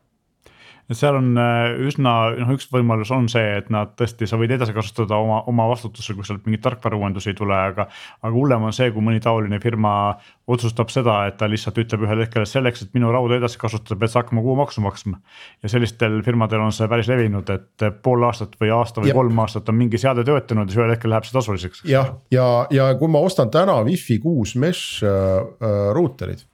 [0.90, 4.54] et seal on äh, üsna noh, üks võimalus on see, et nad tõesti, sa võid
[4.54, 7.88] edasi kasutada oma, oma vastutusel, kui sealt mingeid tarkvarauuendusi ei tule, aga.
[8.22, 9.92] aga hullem on see, kui mõni taoline firma
[10.46, 13.98] otsustab seda, et ta lihtsalt ütleb ühel hetkel, et selleks, et minu rauda edasi kasutada,
[13.98, 15.18] pead sa hakkama kuumaksu maksma.
[15.62, 19.18] ja sellistel firmadel on see päris levinud, et pool aastat või aasta või ja.
[19.18, 21.82] kolm aastat on mingi seade töötanud ja siis ühel hetkel läheb see tasuliseks.
[21.90, 26.46] jah, ja, ja, ja kui ma ostan täna Wi-Fi kuus mesh äh, äh, ruuterid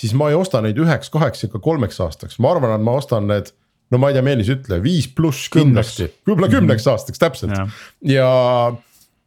[0.00, 3.28] siis ma ei osta neid üheks, kaheks ega kolmeks aastaks, ma arvan, et ma ostan
[3.30, 3.52] need
[3.90, 6.92] no ma ei tea, Meelis, ütle viis pluss kindlasti, võib-olla kümneks mhm.
[6.94, 7.66] aastaks täpselt ja,
[8.06, 8.30] ja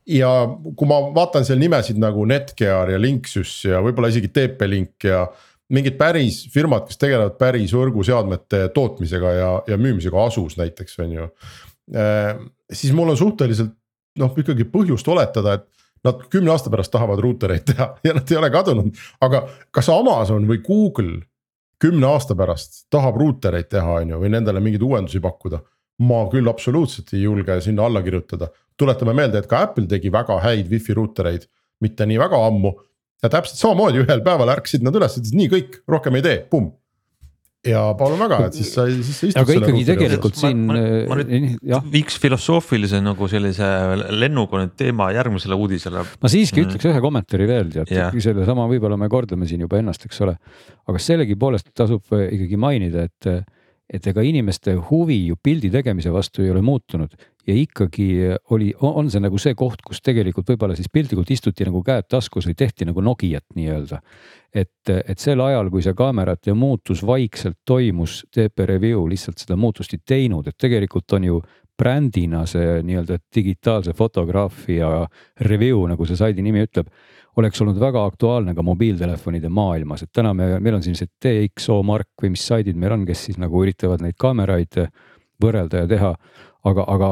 [0.09, 0.29] ja
[0.75, 5.25] kui ma vaatan seal nimesid nagu Netgear ja Linksys ja võib-olla isegi TP-Link ja
[5.73, 11.29] mingid päris firmad, kes tegelevad päris võrguseadmete tootmisega ja, ja müümisega Asus näiteks on ju.
[11.95, 12.33] Äh,
[12.71, 13.71] siis mul on suhteliselt
[14.19, 15.69] noh, ikkagi põhjust oletada, et
[16.03, 20.49] nad kümne aasta pärast tahavad ruutereid teha ja nad ei ole kadunud, aga kas Amazon
[20.49, 21.21] või Google
[21.83, 25.63] kümne aasta pärast tahab ruutereid teha, on ju, või nendele mingeid uuendusi pakkuda.
[26.03, 30.39] ma küll absoluutselt ei julge sinna alla kirjutada, tuletame meelde, et ka Apple tegi väga
[30.41, 31.45] häid wifi ruutereid,
[31.81, 32.73] mitte nii väga ammu.
[33.23, 36.71] ja täpselt samamoodi ühel päeval ärkasid nad üles, ütlesid nii kõik, rohkem ei tee, pumm
[37.67, 39.39] ja palun väga, et siis sa, siis sa istud.
[39.39, 40.43] aga ikkagi tegelikult juures.
[40.43, 40.63] siin.
[40.67, 40.75] ma,
[41.09, 43.69] ma nüüd viiks filosoofilise nagu sellise
[44.11, 46.03] lennuga nüüd teema järgmisele uudisele.
[46.03, 46.67] ma siiski mm.
[46.67, 50.35] ütleks ühe kommentaari veel tead yeah., sellesama võib-olla me kordame siin juba ennast, eks ole.
[50.91, 53.31] aga sellegipoolest tasub ikkagi mainida, et,
[53.93, 57.13] et ega inimeste huvi ju pildi tegemise vastu ei ole muutunud
[57.47, 58.07] ja ikkagi
[58.55, 62.47] oli, on see nagu see koht, kus tegelikult võib-olla siis piltlikult istuti nagu käed taskus
[62.47, 63.99] või tehti nagu Nokiat nii-öelda.
[64.53, 69.93] et, et sel ajal, kui see kaamerate muutus vaikselt toimus, TP Review lihtsalt seda muutust
[69.93, 71.41] ei teinud, et tegelikult on ju
[71.77, 75.07] brändina see nii-öelda digitaalse fotograafia
[75.41, 76.91] review, nagu see saidi nimi ütleb,
[77.37, 82.11] oleks olnud väga aktuaalne ka mobiiltelefonide maailmas, et täna me, meil on sellised TXO Mark
[82.21, 84.83] või mis saidid meil on, kes siis nagu üritavad neid kaameraid
[85.41, 86.15] võrrelda ja teha.
[86.63, 87.07] aga, aga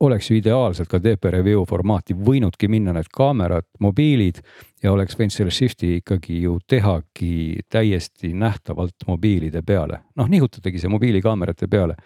[0.00, 4.40] oleks ju ideaalselt ka DP review formaati võinudki minna need kaamerad, mobiilid
[4.82, 10.00] ja oleks võinud selle shift'i ikkagi ju tehagi täiesti nähtavalt mobiilide peale.
[10.16, 11.96] noh, nihutadagi see mobiilikaamerate peale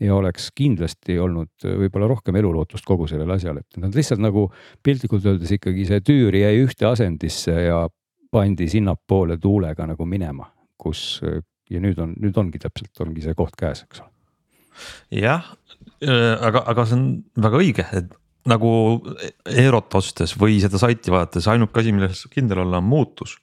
[0.00, 4.48] ja oleks kindlasti olnud võib-olla rohkem elulootust kogu sellele asjale, et nad lihtsalt nagu
[4.82, 7.84] piltlikult öeldes ikkagi see tüür jäi ühte asendisse ja
[8.32, 10.48] pandi sinnapoole tuulega nagu minema,
[10.80, 11.20] kus
[11.70, 14.12] ja nüüd on, nüüd ongi täpselt, ongi see koht käes, eks ole
[15.10, 17.06] jah, äh, aga, aga see on
[17.44, 18.10] väga õige, et
[18.48, 18.70] nagu
[19.46, 23.36] Eerot ostes või seda saiti vaadates ainuke asi, milles kindel olla, on muutus.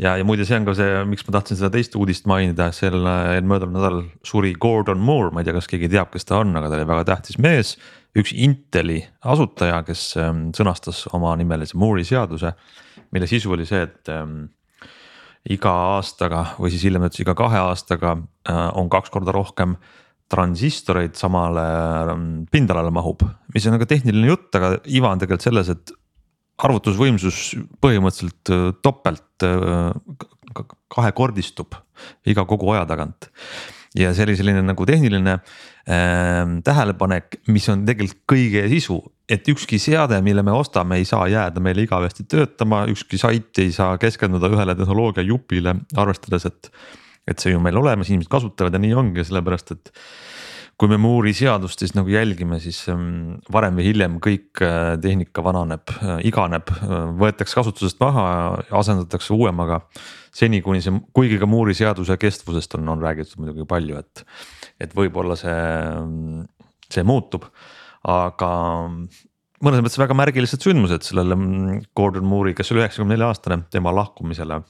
[0.00, 3.14] ja, ja muide, see on ka see, miks ma tahtsin seda teist uudist mainida, selle
[3.46, 6.70] möödunud nädalal suri Gordon Moore, ma ei tea, kas keegi teab, kes ta on, aga
[6.70, 7.76] ta oli väga tähtis mees.
[8.18, 12.52] üks Inteli asutaja, kes ähm, sõnastas oma nimelise Moore'i seaduse,
[13.14, 14.50] mille sisu oli see, et ähm,
[15.48, 20.02] iga aastaga või siis hiljem ütles iga kahe aastaga äh, on kaks korda rohkem äh,
[20.32, 21.64] transistoreid samale
[22.12, 25.92] ähm, pindalale mahub, mis on nagu tehniline jutt, aga iva on tegelikult selles, et
[26.62, 27.40] arvutusvõimsus
[27.82, 29.90] põhimõtteliselt äh, topelt äh,
[30.92, 31.76] kahekordistub
[32.28, 33.30] iga kogu aja tagant.
[33.96, 39.80] ja see oli selline nagu tehniline äh, tähelepanek, mis on tegelikult kõige sisu, et ükski
[39.80, 44.50] seade, mille me ostame, ei saa jääda meile igavesti töötama, ükski sait ei saa keskenduda
[44.52, 46.72] ühele tehnoloogia jupile, arvestades, et
[47.28, 49.92] et see ju meil olemas, inimesed kasutavad ja nii ongi, sellepärast et
[50.80, 55.44] kui me Moore'i seadust siis nagu jälgime, siis ähm, varem või hiljem kõik äh, tehnika
[55.44, 58.24] vananeb, äh, iganeb, äh, võetakse kasutusest maha
[58.80, 59.82] asendatakse uuemaga.
[60.32, 64.24] seni kuni see, kuigi ka Moore'i seaduse kestvusest on, on räägitud muidugi palju, et,
[64.80, 65.54] et võib-olla see,
[66.90, 67.46] see muutub,
[68.08, 68.52] aga
[69.62, 73.92] mõnes mõttes väga märgilised sündmused sellele mm, Gordon Moore'i, kes oli üheksakümne nelja aastane, tema
[73.94, 74.62] lahkumisele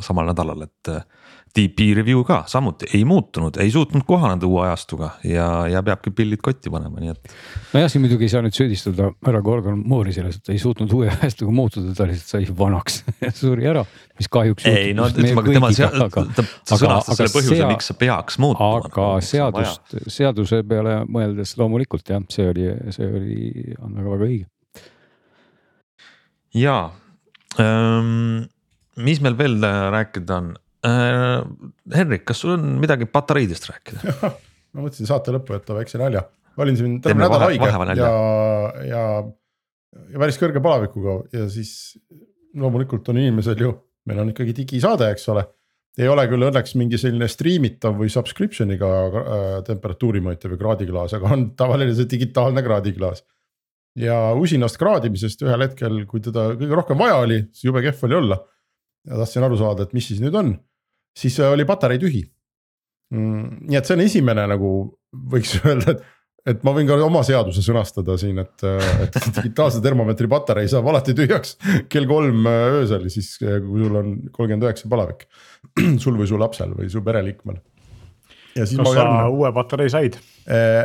[0.00, 0.88] samal nädalal, et
[1.50, 6.38] DP review ka samuti ei muutunud, ei suutnud kohaneda uue ajastuga ja, ja peabki pillid
[6.44, 7.32] kotti panema, nii et.
[7.74, 11.08] nojah, siin muidugi ei saa nüüd süüdistada härra Gordon Moore'i selles, et ei suutnud uue
[11.10, 13.00] ajastuga muutuda, ta lihtsalt sai vanaks
[13.40, 13.82] suri ära,
[14.20, 14.68] mis kahjuks.
[14.70, 18.38] ei no ütleme, aga tema seal, ta, ta sõnastas selle põhjuse sea..., miks see peaks
[18.42, 18.70] muutuma.
[18.84, 23.50] aga no, seadust, seaduse peale mõeldes loomulikult jah, see oli, see oli,
[23.82, 24.86] on väga-väga õige.
[26.62, 26.78] ja
[27.58, 28.46] ähm,
[29.06, 29.58] mis meil veel
[29.96, 30.52] rääkida on
[30.86, 31.42] äh,.
[31.94, 34.14] Henrik, kas sul on midagi patareidest rääkida
[34.74, 36.24] ma mõtlesin saate lõppu jätta väikse nalja,
[36.60, 38.10] olin siin terve nädal haige ja,
[38.86, 39.04] ja,
[40.14, 41.72] ja päris kõrge palavikuga ja siis
[42.58, 43.72] loomulikult on inimesel ju,
[44.10, 45.46] meil on ikkagi digisaade, eks ole
[45.98, 51.32] ei ole küll õnneks mingi selline striimitav või subscription'iga äh, temperatuuri mõõtev või kraadiklaas, aga
[51.34, 53.24] on tavaline see digitaalne kraadiklaas.
[53.98, 58.18] ja usinast kraadimisest ühel hetkel, kui teda kõige rohkem vaja oli, siis jube kehv oli
[58.20, 58.38] olla.
[59.08, 60.54] Ja tahtsin aru saada, et mis siis nüüd on
[61.16, 62.22] siis äh, oli patarei tühi
[63.14, 63.68] mm,.
[63.68, 64.72] nii et see on esimene nagu
[65.32, 66.04] võiks öelda, et,
[66.52, 70.90] et ma võin ka oma seaduse sõnastada siin, et, äh, et digitaalse termomeetri patarei saab
[70.92, 71.56] alati tühjaks
[71.92, 75.26] kell kolm äh, öösel, siis kui sul on kolmkümmend üheksa palavik.
[76.02, 77.60] sul või su lapsel või su pereliikmel.
[78.56, 79.26] kas sa järgmine...
[79.36, 80.16] uue patarei said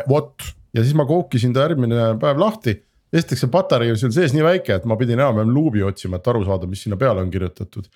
[0.10, 0.44] vot
[0.76, 2.76] ja siis ma kookisin ta järgmine päev lahti
[3.16, 6.30] esiteks see patarei on seal sees nii väike, et ma pidin enam-vähem luubi otsima, et
[6.32, 7.90] aru saada, mis sinna peale on kirjutatud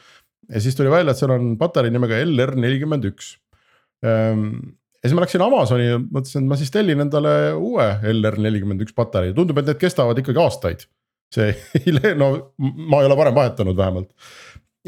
[0.49, 3.33] ja siis tuli välja, et seal on patarei nimega LR nelikümmend üks.
[4.05, 4.45] Ehm,
[4.99, 8.83] ja siis ma läksin Amazoni ja mõtlesin, et ma siis tellin endale uue LR nelikümmend
[8.85, 10.87] üks patarei, tundub, et need kestavad ikkagi aastaid.
[11.29, 14.07] see ei, no ma ei ole varem vahetanud vähemalt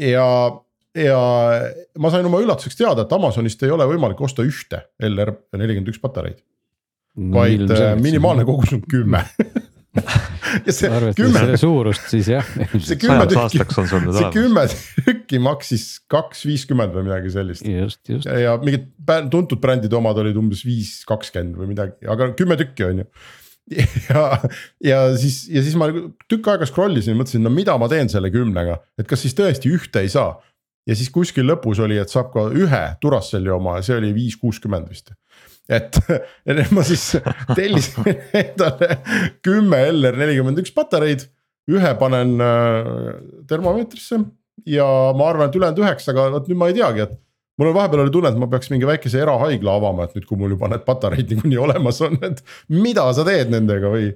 [0.02, 0.24] ja,
[0.98, 1.18] ja
[2.02, 6.02] ma sain oma üllatuseks teada, et Amazonist ei ole võimalik osta ühte LR nelikümmend üks
[6.02, 6.40] patareid
[7.14, 7.36] no,.
[7.36, 7.70] vaid
[8.02, 9.22] minimaalne kogus on kümme
[10.96, 11.36] arvestades kümme...
[11.36, 12.46] selle suurust, siis jah.
[12.86, 14.64] see kümme tükki, see kümme
[15.04, 17.66] tükki maksis kaks viiskümmend või midagi sellist.
[17.68, 18.28] just, just.
[18.28, 18.88] ja, ja mingid
[19.32, 23.08] tuntud brändide omad olid umbes viis kakskümmend või midagi, aga kümme tükki on ju
[24.10, 24.22] ja,
[24.84, 25.86] ja siis, ja siis ma
[26.30, 29.36] tükk aega scroll isin ja mõtlesin, no mida ma teen selle kümnega, et kas siis
[29.38, 30.34] tõesti ühte ei saa.
[30.88, 34.40] ja siis kuskil lõpus oli, et saab ka ühe Duracell'i oma ja see oli viis
[34.40, 35.12] kuuskümmend vist
[35.70, 35.98] et,
[36.74, 37.12] ma siis
[37.54, 38.08] tellisin
[38.42, 38.98] endale
[39.44, 41.26] kümme LR nelikümmend üks patareid,
[41.70, 42.94] ühe panen äh,
[43.50, 44.22] termomeetrisse
[44.68, 47.18] ja ma arvan, et ülejäänud üheksaga, vot nüüd ma ei teagi, et
[47.60, 50.40] mul on vahepeal oli tunne, et ma peaks mingi väikese erahaigla avama, et nüüd, kui
[50.40, 52.40] mul juba need patareid niikuinii olemas on, et
[52.72, 54.12] mida sa teed nendega või.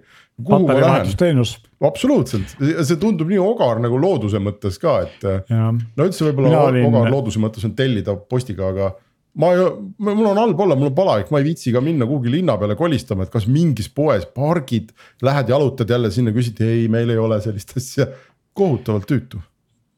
[1.86, 5.70] absoluutselt, see tundub nii ogar nagu looduse mõttes ka, et ja.
[5.72, 6.88] no üldse võib-olla olin...
[6.90, 8.90] ogar looduse mõttes on tellida postiga, aga
[9.36, 9.64] ma ei,
[9.98, 12.76] mul on halb olla, mul on palavik, ma ei viitsi ka minna kuhugi linna peale
[12.78, 14.94] kolistama, et kas mingis poes pargid,
[15.26, 18.08] lähed jalutad jälle sinna, küsid, ei, meil ei ole sellist asja,
[18.56, 19.42] kohutavalt tüütu.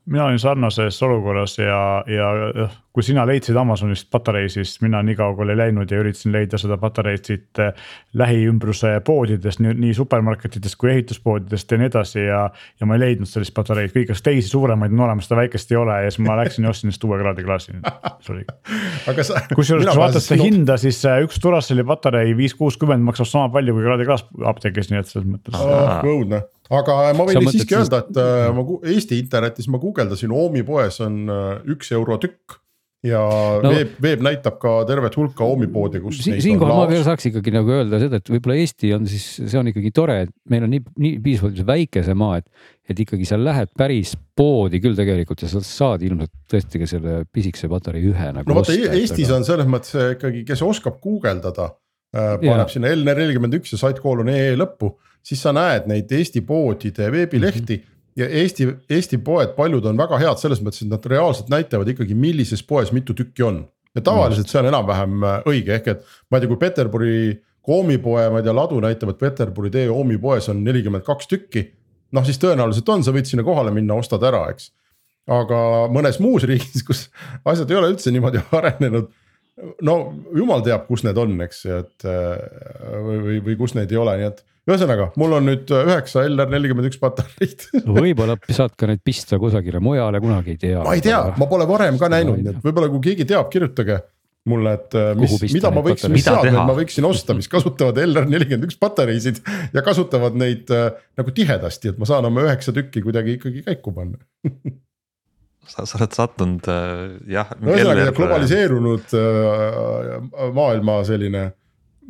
[0.09, 5.55] Mina olin sarnases olukorras ja, ja kui sina leidsid Amazonist patarei, siis mina nii kaugele
[5.55, 7.85] ei läinud ja üritasin leida seda patareid siit eh,
[8.19, 12.41] lähiümbruse poodidest, nii supermarketitest kui ehituspoodidest ja nii edasi ja.
[12.51, 16.01] ja ma ei leidnud sellist patareid, kõiki teisi suuremaid on olemas, seda väikest ei ole
[16.09, 17.79] ja siis ma läksin ja ostsin lihtsalt uue kraadiklaasi.
[19.55, 23.55] kusjuures, kui sa vaatad seda hinda, siis eh, üks Duracelli patarei viis kuuskümmend maksab sama
[23.55, 25.55] palju kui kraadiklaas apteegis, nii et selles mõttes.
[26.03, 26.43] õudne
[26.75, 27.77] aga ma võin siiski siis...
[27.79, 31.29] öelda, et äh, ma Eesti internetis ma guugeldasin, Oomi poes on
[31.71, 32.59] üks euro tükk
[33.07, 33.21] ja
[33.63, 36.35] no, veeb, veeb näitab ka tervet hulka oomipoode, kus si.
[36.43, 39.71] siinkohal ma veel saaks ikkagi nagu öelda seda, et võib-olla Eesti on siis, see on
[39.71, 42.49] ikkagi tore, et meil on nii, nii piisavalt väikese maa, et.
[42.91, 47.19] et ikkagi sa lähed päris poodi küll tegelikult ja sa saad ilmselt tõesti ka selle
[47.31, 48.51] pisikese patarei ühe nagu.
[48.51, 49.37] no vaata Eestis aga...
[49.37, 51.69] on selles mõttes ikkagi, kes oskab guugeldada
[52.17, 52.73] äh,, paneb ja.
[52.73, 57.85] sinna L441 ja sitecolon ee lõppu siis sa näed neid Eesti poodide veebilehti mm.
[57.85, 61.89] -hmm ja Eesti, Eesti poed, paljud on väga head selles mõttes, et nad reaalselt näitavad
[61.93, 63.67] ikkagi, millises poes mitu tükki on.
[63.97, 67.15] ja tavaliselt see on enam-vähem äh, õige, ehk et ma ei tea, kui Peterburi
[67.69, 71.65] koomipoe, ma ei tea, ladu näitavad Peterburi tee Oomi poes on nelikümmend kaks tükki.
[72.13, 74.71] noh, siis tõenäoliselt on, sa võid sinna kohale minna, ostad ära, eks.
[75.29, 75.59] aga
[75.93, 77.09] mõnes muus riigis, kus
[77.45, 79.11] asjad ei ole üldse niimoodi arenenud
[79.87, 79.97] no
[80.37, 82.37] jumal teab, kus need on, eks, et äh,
[83.05, 86.53] või, või, või kus neid ei ole, nii et ühesõnaga, mul on nüüd üheksa LR
[86.53, 87.65] nelikümmend üks patareid.
[87.87, 90.85] Võib-olla saad ka neid pista kusagile mujale, kunagi ei tea.
[90.85, 94.01] ma ei tea, ma pole varem ka näinud, nii et võib-olla kui keegi teab, kirjutage
[94.49, 98.29] mulle, et äh, mis, mida ma võiksin, mis seadmeid ma võiksin osta, mis kasutavad LR
[98.31, 99.43] nelikümmend üks patareisid
[99.75, 103.93] ja kasutavad neid äh, nagu tihedasti, et ma saan oma üheksa tükki kuidagi ikkagi käiku
[103.97, 104.21] panna
[105.69, 107.05] sa, sa oled sattunud äh,
[107.35, 107.53] jah.
[107.61, 110.13] no ühesõnaga globaliseerunud äh,
[110.57, 111.49] maailma selline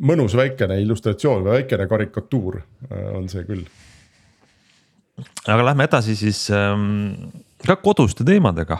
[0.09, 3.65] mõnus väikene illustratsioon või väikene karikatuur äh, on see küll.
[5.47, 7.31] aga lähme edasi siis ähm,
[7.65, 8.79] ka koduste teemadega.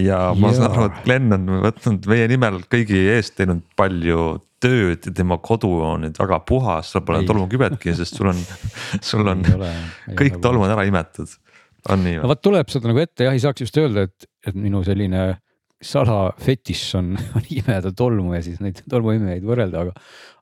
[0.00, 5.06] ja ma saan aru, et Glen on võtnud meie nimel kõigi eest teinud palju tööd
[5.06, 8.40] ja tema kodu on nüüd väga puhas, sul pole tolmukübetki, sest sul on,
[9.10, 9.70] sul on ole,
[10.18, 11.47] kõik tolmud ära imetud, on nii või?
[12.22, 15.30] No vot tuleb seda nagu ette jah, ei saaks just öelda, et, et minu selline
[15.84, 19.94] salafetiš on, on imeda tolmu ja siis neid tolmuimejaid võrrelda, aga,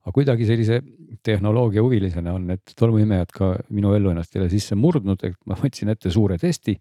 [0.04, 0.80] aga kuidagi sellise
[1.26, 5.92] tehnoloogia huvilisena on need tolmuimejad ka minu ellu ennast jälle sisse murdnud, et ma võtsin
[5.92, 6.78] ette suure testi.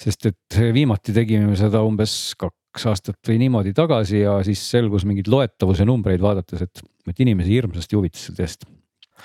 [0.00, 5.28] sest et viimati tegime seda umbes kaks aastat või niimoodi tagasi ja siis selgus mingeid
[5.28, 8.64] loetavuse numbreid vaadates, et, et inimesi hirmsasti huvitas see test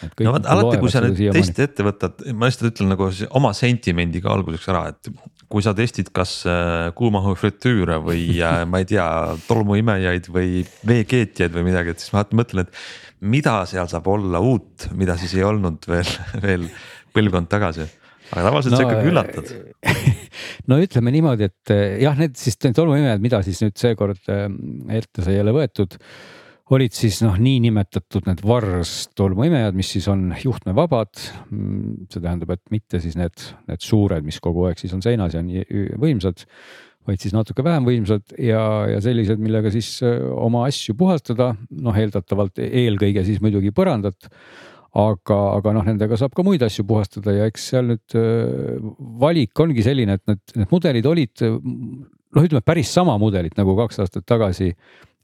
[0.03, 4.31] no vot alati, kui sa nüüd testi ette võtad, ma lihtsalt ütlen nagu oma sentimendiga
[4.33, 5.09] alguseks ära, et
[5.51, 9.07] kui sa testid kas äh, kuumahufritüüre või äh, ma ei tea,
[9.47, 14.89] tolmuimejaid või veekeetjaid või midagi, et siis ma mõtlen, et mida seal saab olla uut,
[14.97, 16.09] mida siis ei olnud veel,
[16.45, 16.67] veel
[17.15, 17.87] põlvkond tagasi
[18.25, 19.51] aga tavaliselt no, sa ikkagi üllatad.
[20.71, 25.53] no ütleme niimoodi, et jah, need siis tolmuimejad, mida siis nüüd seekord ette sai jälle
[25.55, 25.93] võetud
[26.73, 31.13] olid siis noh, niinimetatud need Vars tolmuimejad, mis siis on juhtmevabad.
[31.19, 35.43] See tähendab, et mitte siis need, need suured, mis kogu aeg siis on seinas ja
[35.45, 35.65] nii
[36.01, 36.45] võimsad,
[37.05, 42.63] vaid siis natuke vähem võimsad ja, ja sellised, millega siis oma asju puhastada, noh eeldatavalt
[42.65, 44.31] eelkõige siis muidugi põrandat
[44.95, 48.15] aga, aga noh, nendega saab ka muid asju puhastada ja eks seal nüüd
[49.21, 51.45] valik ongi selline, et need, need mudelid olid
[52.35, 54.73] noh, ütleme päris sama mudelit nagu kaks aastat tagasi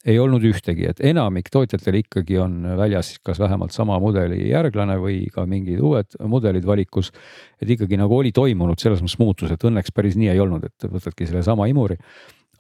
[0.08, 5.28] ei olnud ühtegi, et enamik tootjatel ikkagi on väljas kas vähemalt sama mudeli järglane või
[5.34, 7.12] ka mingid uued mudelid valikus.
[7.62, 10.90] et ikkagi nagu oli toimunud selles mõttes muutus, et õnneks päris nii ei olnud, et
[10.90, 11.98] võtadki sellesama imuri.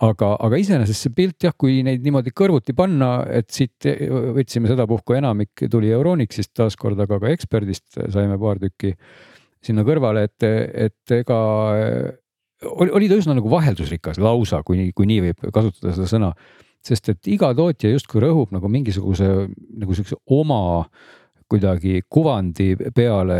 [0.02, 3.86] aga, aga iseenesest see pilt jah, kui neid niimoodi kõrvuti panna, et siit
[4.38, 8.96] võtsime sedapuhku enamik tuli Euronixist taaskord, aga ka eksperdist saime paar tükki
[9.62, 11.42] sinna kõrvale, et, et ega
[12.66, 16.34] oli, oli ta üsna nagu vaheldusrikas lausa, kui, kui nii võib kasutada seda sõna
[16.86, 20.62] sest et iga tootja justkui rõhub nagu mingisuguse nagu siukse oma
[21.52, 23.38] kuidagi kuvandi peale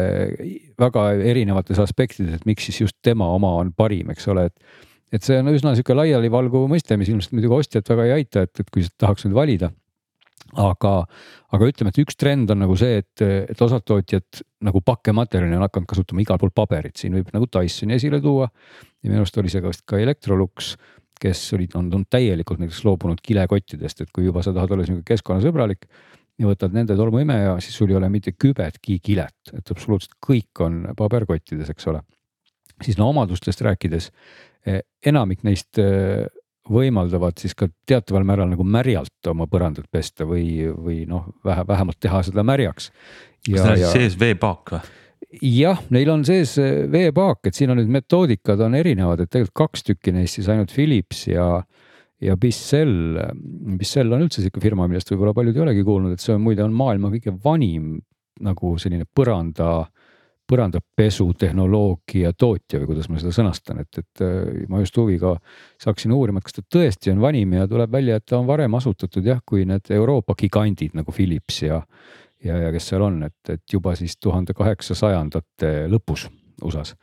[0.80, 4.82] väga erinevates aspektides, et miks siis just tema oma on parim, eks ole, et.
[5.16, 8.64] et see on üsna sihuke laialivalguv mõiste, mis ilmselt muidugi ostjat väga ei aita, et,
[8.64, 9.72] et kui tahaks nüüd valida.
[10.60, 10.94] Aga,
[11.56, 15.66] aga ütleme, et üks trend on nagu see, et, et osad tootjad nagu pakkematerjali on
[15.68, 18.50] hakanud kasutama igal pool paberit, siin võib nagu Dysoni esile tuua.
[19.02, 20.76] ja minu arust oli see vist ka Electrolux
[21.22, 25.06] kes olid, on, on täielikult näiteks loobunud kilekottidest, et kui juba sa tahad olla sihuke
[25.14, 25.86] keskkonnasõbralik
[26.42, 30.82] ja võtad nende tolmuimeja, siis sul ei ole mitte kübetki kilet, et absoluutselt kõik on
[30.98, 32.02] paberkottides, eks ole.
[32.82, 34.10] siis no omadustest rääkides,
[34.66, 36.26] eh, enamik neist eh,
[36.72, 42.00] võimaldavad siis ka teataval määral nagu märjalt oma põrandat pesta või, või noh, vähe, vähemalt
[42.02, 42.92] teha seda märjaks.
[43.46, 44.82] kas neil on sees veepaak või?
[45.46, 49.58] jah, neil on sees eh, veepaak, et siin on nüüd metoodikad on erinevad, et tegelikult
[49.64, 51.48] kaks tükki neist siis ainult Philips ja,
[52.22, 53.20] ja Bissell.
[53.80, 56.66] Bissell on üldse sihuke firma, millest võib-olla paljud ei olegi kuulnud, et see on muide
[56.66, 58.00] on maailma kõige vanim
[58.42, 59.86] nagu selline põranda,
[60.52, 65.36] põrandapesutehnoloogia tootja või kuidas ma seda sõnastan, et, et eh, ma just huviga
[65.82, 68.76] saaksin uurima, et kas ta tõesti on vanim ja tuleb välja, et ta on varem
[68.80, 71.82] asutatud jah, kui need Euroopa gigandid nagu Philips ja
[72.44, 76.28] ja, ja kes seal on, et, et juba siis tuhande kaheksasajandate lõpus
[76.66, 76.96] USA-s.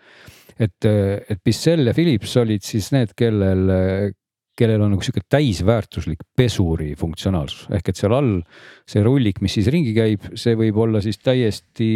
[0.59, 3.71] et, et Bissell ja Philips olid siis need, kellel,
[4.59, 8.35] kellel on nagu sihuke täisväärtuslik pesuri funktsionaalsus ehk et seal all
[8.89, 11.89] see rullik, mis siis ringi käib, see võib olla siis täiesti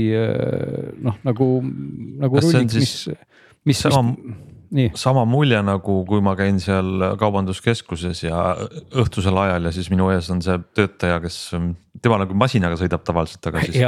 [1.02, 1.50] noh, nagu,
[2.22, 2.96] nagu Kas rullik, mis,
[3.68, 3.82] mis.
[3.82, 4.02] sama,
[4.98, 8.42] sama mulje nagu, kui ma käin seal kaubanduskeskuses ja
[9.02, 11.40] õhtusel ajal ja siis minu ees on see töötaja, kes
[12.02, 13.82] tema nagu masinaga sõidab tavaliselt, aga siis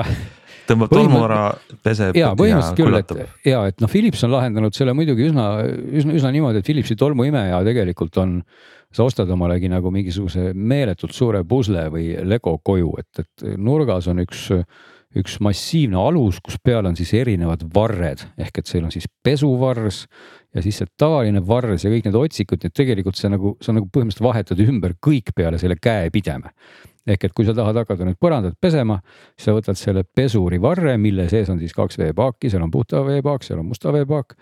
[0.69, 1.41] tõmbab tolmu ära,
[1.85, 2.17] peseb.
[2.19, 6.33] ja põhimõtteliselt küll, et ja et noh, Philips on lahendanud selle muidugi üsna, üsna, üsna
[6.35, 8.41] niimoodi, et Philipsi tolmuimeja tegelikult on.
[8.95, 14.23] sa ostad omalegi nagu mingisuguse meeletult suure pusle või Lego koju, et, et nurgas on
[14.23, 14.51] üks
[15.15, 20.05] üks massiivne alus, kus peal on siis erinevad varred ehk et seal on siis pesuvars
[20.55, 23.75] ja siis see tavaline varres ja kõik need otsikud, nii et tegelikult see nagu, sa
[23.75, 26.55] nagu põhimõtteliselt vahetad ümber kõik peale selle käepideme.
[27.07, 29.01] Ehk et kui sa tahad hakata nüüd põrandat pesema,
[29.35, 33.05] siis sa võtad selle pesuri varre, mille sees on siis kaks veepaaki, seal on puhta
[33.07, 34.37] veepaak, seal on musta veepaak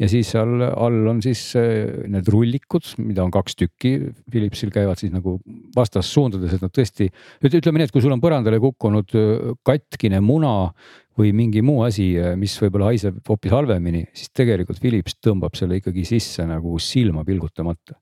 [0.00, 3.94] ja siis seal all on siis äh, need rullikud, mida on kaks tükki,
[4.30, 5.36] Philipsil käivad siis nagu
[5.76, 7.08] vastassuundades, et nad tõesti,
[7.46, 10.72] ütleme nii, et kui sul on põrandale kukkunud äh, katkine muna
[11.18, 16.02] või mingi muu asi, mis võib-olla haiseb hoopis halvemini, siis tegelikult Philips tõmbab selle ikkagi
[16.08, 17.94] sisse nagu silma pilgutamata.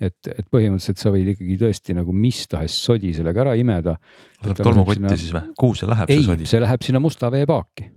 [0.00, 3.98] Et, et põhimõtteliselt sa võid ikkagi tõesti nagu mis tahes sodi sellega ära imeda.
[4.44, 5.14] Läheb tolmukotti sinna...
[5.18, 6.50] siis või, kuhu see läheb, see sodi?
[6.50, 7.92] see läheb sinna musta veepaaki.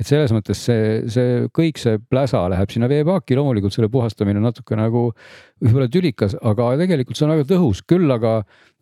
[0.00, 4.46] Et selles mõttes see, see kõik see pläsa läheb sinna veepaaki, loomulikult selle puhastamine on
[4.48, 5.10] natuke nagu
[5.62, 8.38] võib-olla tülikas, aga tegelikult see on väga tõhus, küll aga,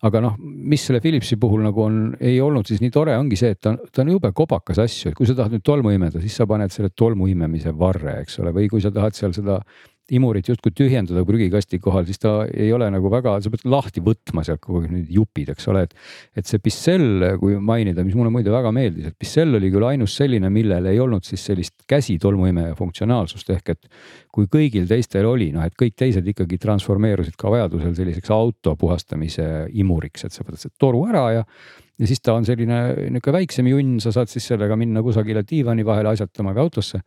[0.06, 3.52] aga noh, mis selle Philipsi puhul nagu on, ei olnud siis nii tore, ongi see,
[3.56, 6.22] et ta on, ta on jube kobakas asju, et kui sa tahad nüüd tolmu imeda,
[6.22, 9.58] siis sa paned selle tolmu imemise varre, eks ole, või kui sa tahad seal seda
[10.16, 14.44] imurit justkui tühjendada prügikasti kohal, siis ta ei ole nagu väga, sa pead lahti võtma
[14.46, 15.94] sealt kogu aeg need jupid, eks ole, et.
[16.36, 20.16] et see Pissell, kui mainida, mis mulle muide väga meeldis, et Pissell oli küll ainus
[20.18, 23.92] selline, millel ei olnud siis sellist käsitolmuimeja funktsionaalsust ehk et.
[24.30, 29.46] kui kõigil teistel oli, noh, et kõik teised ikkagi transformeerusid ka vajadusel selliseks auto puhastamise
[29.74, 31.46] imuriks, et sa võtad selle toru ära ja
[32.00, 35.84] ja siis ta on selline nihuke väiksem junn, sa saad siis sellega minna kusagile diivani
[35.84, 37.02] vahele asjatama või autosse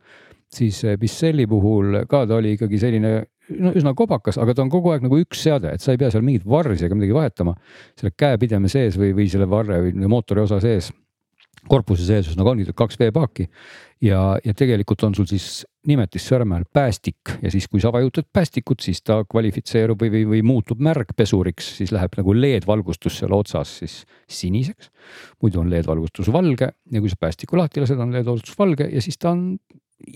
[0.54, 3.14] siis Bicelli puhul ka ta oli ikkagi selline
[3.60, 6.10] no üsna kobakas, aga ta on kogu aeg nagu üks seade, et sa ei pea
[6.12, 7.54] seal mingit varrisi ega midagi vahetama.
[7.98, 10.90] selle käepideme sees või, või selle varre või mootori osa sees,
[11.68, 13.48] korpuse sees ühesõnaga ongi kaks veepaaki.
[14.04, 18.26] ja, ja tegelikult on sul siis nimetis sõrme all päästik ja siis, kui sa vajutad
[18.32, 23.78] päästikut, siis ta kvalifitseerub või, või, või muutub märgpesuriks, siis läheb nagu LED-valgustus seal otsas
[23.80, 24.90] siis siniseks.
[25.42, 29.18] muidu on LED-valgustus valge ja kui sa päästiku lahti lased, on LED-valgustus valge ja siis
[29.18, 29.56] ta on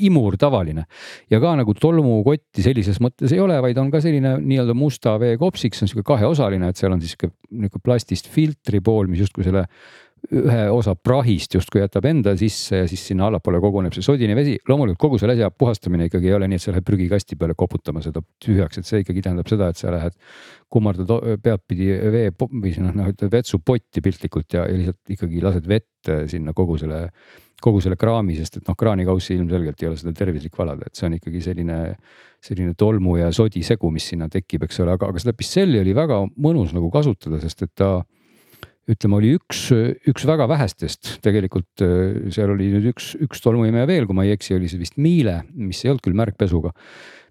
[0.04, 0.84] imur tavaline.
[1.30, 5.38] Ja ka nagu tolmukotti sellises mõttes ei ole, vaid on ka selline nii-öelda musta vee
[5.40, 9.46] kopsiks, on sihuke kaheosaline, et seal on siis sihuke nihuke plastist filtri pool, mis justkui
[9.46, 9.64] selle
[10.38, 14.56] ühe osa prahist justkui jätab enda sisse ja siis sinna allapoole koguneb see sodine vesi.
[14.68, 18.02] loomulikult kogu selle asja puhastamine ikkagi ei ole nii, et sa lähed prügikasti peale koputama
[18.04, 20.16] seda tühjaks, et see ikkagi tähendab seda, et sa lähed
[20.68, 26.54] kummardad peadpidi vee või noh, noh vetsupotti piltlikult ja, ja lihtsalt ikkagi lased vett sinna
[26.56, 27.06] kogu selle
[27.62, 31.08] kogu selle kraami, sest et noh, kraanikaussi ilmselgelt ei ole seda tervislik valada, et see
[31.08, 31.78] on ikkagi selline,
[32.44, 35.94] selline tolmu ja sodi segu, mis sinna tekib, eks ole, aga, aga seda pisselli oli
[35.96, 37.90] väga mõnus nagu kasutada, sest et ta
[38.88, 39.66] ütleme, oli üks,
[40.08, 41.18] üks väga vähestest.
[41.24, 41.84] Tegelikult
[42.34, 45.42] seal oli nüüd üks, üks tolmuimeja veel, kui ma ei eksi, oli see vist Miele,
[45.54, 46.72] mis ei olnud küll märkpesuga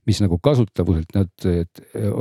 [0.08, 1.32] mis nagu kasutavuselt nad,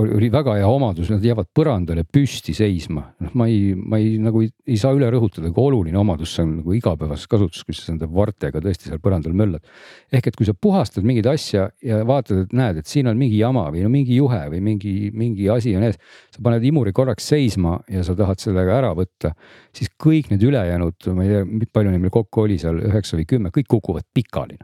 [0.03, 3.05] oli väga hea omadus, nad jäävad põrandale püsti seisma.
[3.23, 6.43] noh, ma ei, ma ei nagu ei, ei saa üle rõhutada, kui oluline omadus see
[6.43, 9.65] on nagu igapäevases kasutuses, kui sa nende vartega tõesti seal põrandal möllad.
[10.13, 13.39] ehk et kui sa puhastad mingit asja ja vaatad, et näed, et siin on mingi
[13.39, 16.01] jama või no mingi juhe või mingi, mingi asi on ees.
[16.35, 19.37] sa paned imuri korraks seisma ja sa tahad sellega ära võtta,
[19.77, 23.31] siis kõik need ülejäänud, ma ei tea, palju neid meil kokku oli seal, üheksa või
[23.31, 24.59] kümme, kõik kukuvad pikali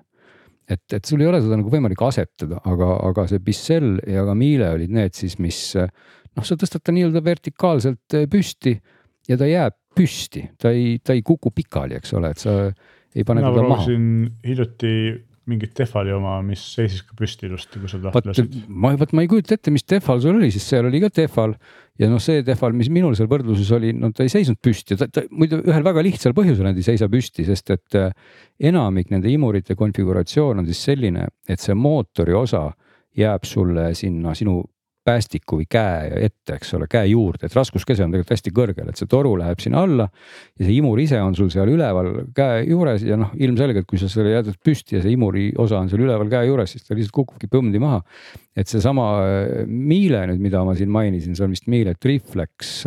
[0.70, 4.36] et, et sul ei ole seda nagu võimalik asetada, aga, aga see Bissell ja ka
[4.38, 8.76] Miele olid need siis, mis noh, sa tõstad ta nii-öelda vertikaalselt eh, püsti
[9.28, 12.56] ja ta jääb püsti, ta ei, ta ei kuku pikali, eks ole, et sa
[13.12, 13.98] ei pane teda maha.
[14.46, 14.94] hiljuti
[15.50, 18.60] mingit Tehvali oma, mis seisis ka püsti ilusti, kui sa tahtsid.
[18.68, 21.56] ma, vot ma ei kujuta ette, mis Tehval sul oli, sest seal oli ka Tehval
[21.98, 25.08] ja noh, see Tehval, mis minul seal võrdluses oli, no ta ei seisnud püsti, ta,
[25.10, 28.14] ta muidu ühel väga lihtsal põhjusel nad ei seisa püsti, sest et äh,
[28.70, 32.68] enamik nende imurite konfiguratsioon on siis selline, et see mootori osa
[33.18, 34.60] jääb sulle sinna sinu
[35.04, 39.00] päästiku või käe ette, eks ole, käe juurde, et raskuskese on tegelikult hästi kõrgel, et
[39.00, 40.08] see toru läheb sinna alla.
[40.58, 44.10] ja see imur ise on sul seal üleval käe juures ja noh, ilmselgelt, kui sa
[44.12, 47.16] selle jätad püsti ja see imuri osa on seal üleval käe juures, siis ta lihtsalt
[47.18, 48.02] kukubki põmdi maha.
[48.56, 52.84] et seesama äh, Miele nüüd, mida ma siin mainisin, see on vist Miele Triflex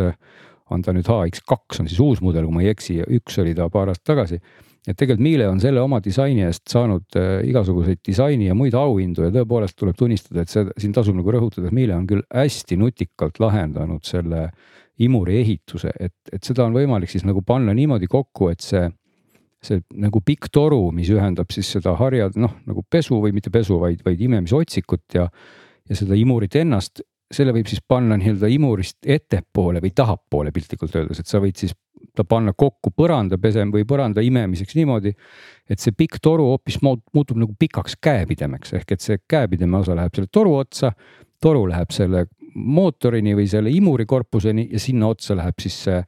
[0.73, 3.67] on ta nüüd HX2 on siis uus mudel, kui ma ei eksi, üks oli ta
[3.69, 4.39] paar aastat tagasi
[4.85, 9.25] et tegelikult Miele on selle oma disaini eest saanud äh, igasuguseid disaini ja muid auhindu
[9.25, 12.77] ja tõepoolest tuleb tunnistada, et see siin tasub nagu rõhutada, et Miele on küll hästi
[12.81, 14.49] nutikalt lahendanud selle
[15.01, 18.87] imuri ehituse, et, et seda on võimalik siis nagu panna niimoodi kokku, et see
[19.65, 23.79] see nagu pikk toru, mis ühendab siis seda harja noh, nagu pesu või mitte pesu,
[23.81, 25.29] vaid, vaid imemisotsikut ja
[25.89, 31.21] ja seda imurit ennast selle võib siis panna nii-öelda imurist ettepoole või tahapoole piltlikult öeldes,
[31.21, 31.73] et sa võid siis
[32.15, 35.15] ta panna kokku põrandapesem või põranda imemiseks niimoodi.
[35.69, 40.15] et see pikk toru hoopis muutub nagu pikaks käepidemeks ehk et see käepideme osa läheb
[40.15, 40.91] selle toru otsa.
[41.41, 42.25] toru läheb selle
[42.55, 45.99] mootorini või selle imurikorpuseni ja sinna otsa läheb siis see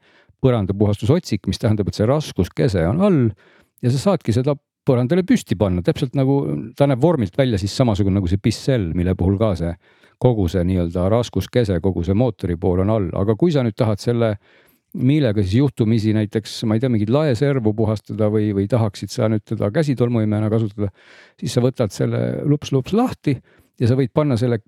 [0.44, 3.24] põrandapuhastusotsik, mis tähendab, et see raskuskese on all
[3.82, 4.56] ja sa saadki seda
[4.88, 6.40] põrandale püsti panna, täpselt nagu
[6.78, 9.74] ta näeb vormilt välja siis samasugune nagu see pissell, mille puhul ka see
[10.22, 14.02] kogu see nii-öelda raskuskese, kogu see mootori pool on all, aga kui sa nüüd tahad
[14.02, 14.38] selle
[14.98, 19.46] millega siis juhtumisi näiteks, ma ei tea, mingit laeservu puhastada või, või tahaksid sa nüüd
[19.48, 20.90] teda käsitolmuimejana kasutada,
[21.40, 23.38] siis sa võtad selle lups-lups lahti
[23.80, 24.60] ja sa võid panna selle,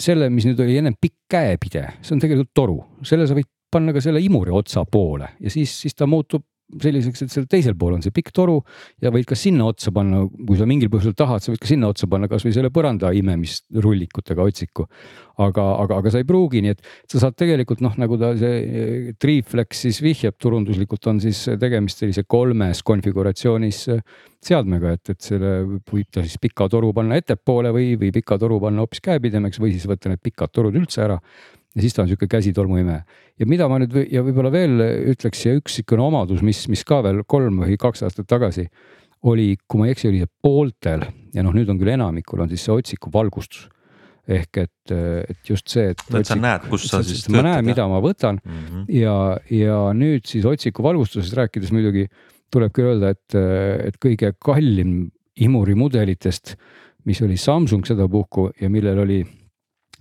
[0.00, 3.94] selle, mis nüüd oli ennem pikk käepide, see on tegelikult toru, selle sa võid panna
[3.94, 6.44] ka selle imuri otsa poole ja siis, siis ta muutub
[6.80, 8.56] selliseks, et seal teisel pool on see pikk toru
[9.04, 11.90] ja võid ka sinna otsa panna, kui sa mingil põhjusel tahad, sa võid ka sinna
[11.92, 14.86] otsa panna kasvõi selle põranda imemisrullikutega otsiku.
[15.44, 19.14] aga, aga, aga sa ei pruugi, nii et sa saad tegelikult noh, nagu ta see
[19.18, 23.88] Triiflex siis vihjab turunduslikult on siis tegemist sellise kolmes konfiguratsioonis
[24.44, 28.60] seadmega, et, et selle võib ta siis pika toru panna ettepoole või, või pika toru
[28.62, 31.18] panna hoopis käepidemeks või siis võtta need pikad torud üldse ära
[31.74, 33.02] ja siis ta on sihuke käsitolmuime.
[33.38, 34.80] ja mida ma nüüd ja võib-olla veel
[35.14, 38.68] ütleks ja üks niisugune omadus, mis, mis ka veel kolm või kaks aastat tagasi
[39.24, 42.52] oli, kui ma ei eksi, oli see pooltel ja noh, nüüd on küll enamikul on
[42.52, 43.68] siis see otsiku valgustus
[44.24, 46.04] ehk et, et just see, et.
[46.16, 47.36] et sa näed, kus sa siis töötad.
[47.36, 48.86] ma näen, mida ma võtan mm -hmm.
[48.96, 49.16] ja,
[49.50, 52.06] ja nüüd siis otsiku valgustusest rääkides muidugi
[52.52, 53.36] tuleb küll öelda, et,
[53.88, 56.54] et kõige kallim imurimudelitest,
[57.04, 59.24] mis oli Samsung sedapuhku ja millel oli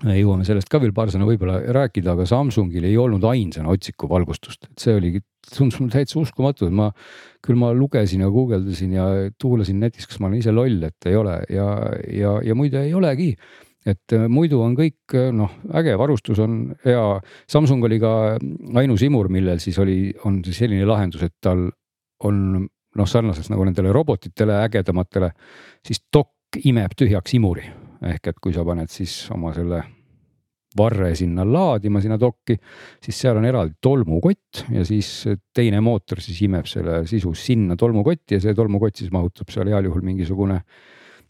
[0.02, 4.66] jõuame sellest ka veel paar sõna võib-olla rääkida, aga Samsungil ei olnud ainsana otsiku valgustust,
[4.72, 5.22] et see oligi,
[5.54, 6.90] tundus mulle täitsa uskumatu, et ma
[7.44, 9.06] küll ma lugesin ja guugeldasin ja
[9.40, 11.38] tuulasin netis, kas ma olen ise loll, et ei ole.
[11.52, 11.68] Ja,
[12.10, 13.34] ja, ja muide ei olegi.
[13.84, 17.04] Et äh, muidu on kõik äh, noh, äge varustus on hea.
[17.52, 18.14] Samsung oli ka
[18.80, 21.68] ainus imur, millel siis oli, on siis selline lahendus, et tal
[22.24, 25.34] on noh, sarnaselt nagu nendele robotitele ägedamatele,
[25.84, 27.68] siis dokk imeb tühjaks imuri
[28.10, 29.84] ehk et kui sa paned siis oma selle
[30.78, 32.56] varre sinna laadima, sinna dokki,
[33.04, 35.12] siis seal on eraldi tolmukott ja siis
[35.54, 39.86] teine mootor siis imeb selle sisu sinna tolmukotti ja see tolmukott siis mahutab seal heal
[39.90, 40.60] juhul mingisugune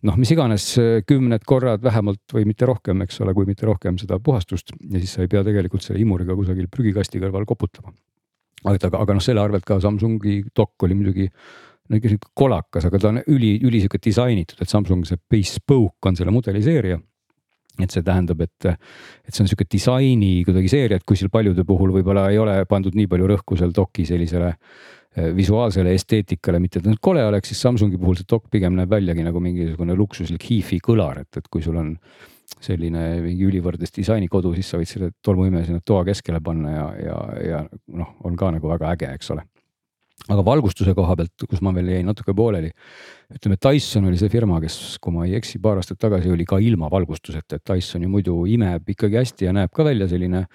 [0.07, 0.69] noh, mis iganes
[1.07, 5.15] kümned korrad vähemalt või mitte rohkem, eks ole, kui mitte rohkem seda puhastust ja siis
[5.15, 7.93] sa ei pea tegelikult selle imuriga kusagil prügikasti kõrval koputama.
[8.63, 11.29] aga, aga noh, selle arvelt ka Samsungi dokk oli muidugi
[11.89, 16.09] no ikka sihuke kolakas, aga ta on üli, üli sihuke disainitud, et Samsung see Bespoke
[16.09, 16.99] on selle mudeliseerija.
[17.81, 21.89] Et see tähendab, et, et see on sihuke disaini kuidagi seeria, et kuskil paljude puhul
[21.95, 26.85] võib-olla ei ole pandud nii palju rõhku seal doki sellisele eh, visuaalsele esteetikale, mitte et
[26.85, 30.77] nüüd kole oleks, siis Samsungi puhul see dok pigem näeb väljagi nagu mingisugune luksuslik hi-fi
[30.85, 31.95] kõlar, et, et kui sul on
[32.61, 37.17] selline mingi ülivõrdes disainikodu, siis sa võid selle tolmuime sinna toa keskele panna ja, ja,
[37.41, 37.65] ja
[37.97, 39.47] noh, on ka nagu väga äge, eks ole
[40.31, 42.71] aga valgustuse koha pealt, kus ma veel jäin natuke pooleli.
[43.33, 46.59] ütleme, Dyson oli see firma, kes, kui ma ei eksi, paar aastat tagasi oli ka
[46.61, 50.45] ilma valgustuseta, et Dyson ju muidu imeb ikkagi hästi ja näeb ka välja selline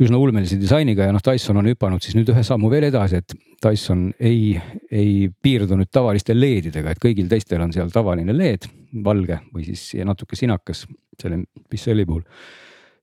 [0.00, 3.34] üsna ulmelise disainiga ja noh, Dyson on hüpanud siis nüüd ühe sammu veel edasi, et
[3.60, 4.54] Dyson ei,
[4.88, 8.70] ei piirdu nüüd tavaliste LED-idega, et kõigil teistel on seal tavaline LED,
[9.04, 10.86] valge või siis natuke sinakas
[11.20, 12.24] selle Pixeli puhul.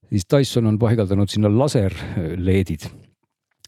[0.10, 2.90] siis Dyson on paigaldanud sinna laser LED-id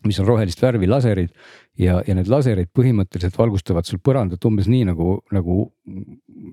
[0.07, 1.31] mis on rohelist värvi laserid
[1.79, 5.61] ja, ja need laserid põhimõtteliselt valgustavad sul põrandat umbes nii nagu, nagu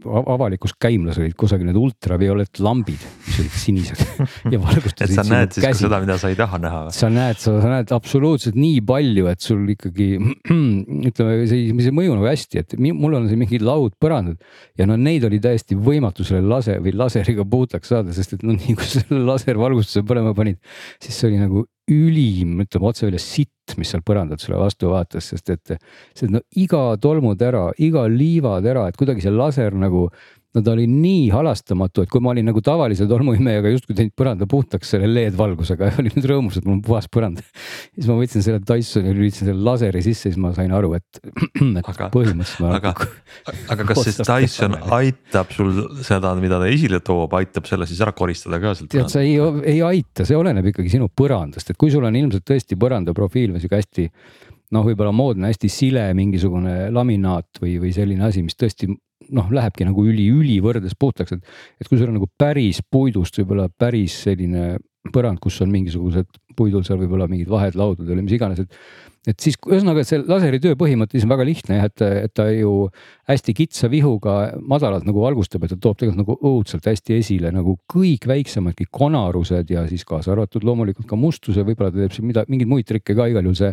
[0.07, 4.03] avalikus käimlas olid kusagil need ultravioolett lambid, mis olid sinised
[4.53, 5.13] ja valgustasid.
[5.13, 5.85] et sa näed siis käsi.
[5.85, 6.83] ka seda, mida sa ei taha näha.
[6.95, 10.09] sa näed, sa näed absoluutselt nii palju, et sul ikkagi
[11.11, 14.43] ütleme, see, see ei mõju nagu hästi, et mul on siin mingid laudpõrandad
[14.79, 18.57] ja no neid oli täiesti võimatu selle lase või laseriga puhtaks saada, sest et no
[18.57, 20.61] nii kui selle laservalgustuse põlema panid,
[21.03, 25.31] siis see oli nagu ülim, ütleme otse välja sitt, mis seal põrandalt sulle vastu vaatas,
[25.33, 25.75] sest et
[26.19, 30.09] see no iga tolmutera, iga liivatera, et kuidagi see laser nagu
[30.57, 34.49] no ta oli nii halastamatu, et kui ma olin nagu tavalise tolmuimejaga justkui teinud põranda
[34.49, 37.43] puhtaks selle LED-valgusega ja olin nüüd rõõmus, et mul on puhas põrand.
[37.93, 41.21] siis ma võtsin selle Dysoni, lülitasin selle laseri sisse, siis ma sain aru, et,
[41.81, 42.95] et aga, põhimõtteliselt aga,
[43.75, 45.75] aga kas siis Dyson aitab sul
[46.07, 48.93] seda, mida ta esile toob, aitab selle siis ära koristada ka sealt?
[48.97, 49.37] tead, see ei,
[49.77, 53.65] ei aita, see oleneb ikkagi sinu põrandast, et kui sul on ilmselt tõesti põrandaprofiil või
[53.65, 54.09] sihuke hästi
[54.75, 58.89] noh, võib-olla moodne, hästi sile mingisugune laminaat või, või selline asi, mis tõesti
[59.35, 64.21] noh, lähebki nagu üli-ülivõrdes puhtaks, et, et kui sul on nagu päris puidust võib-olla päris
[64.27, 64.77] selline
[65.13, 68.79] põrand, kus on mingisugused puidul seal võib-olla mingid vahed laudadel või mis iganes, et
[69.27, 72.73] et siis ühesõnaga, see laseri töö põhimõtteliselt on väga lihtne jah, et, et ta ju
[73.27, 74.35] hästi kitsa vihuga
[74.71, 79.73] madalalt nagu valgustab, et ta toob tegelikult nagu õudselt hästi esile nagu kõik väiksemadki konarused
[79.73, 83.17] ja siis kaasa arvatud loomulikult ka mustuse, võib-olla ta teeb siin mida, mingeid muid trikke
[83.19, 83.73] ka, igal juhul see.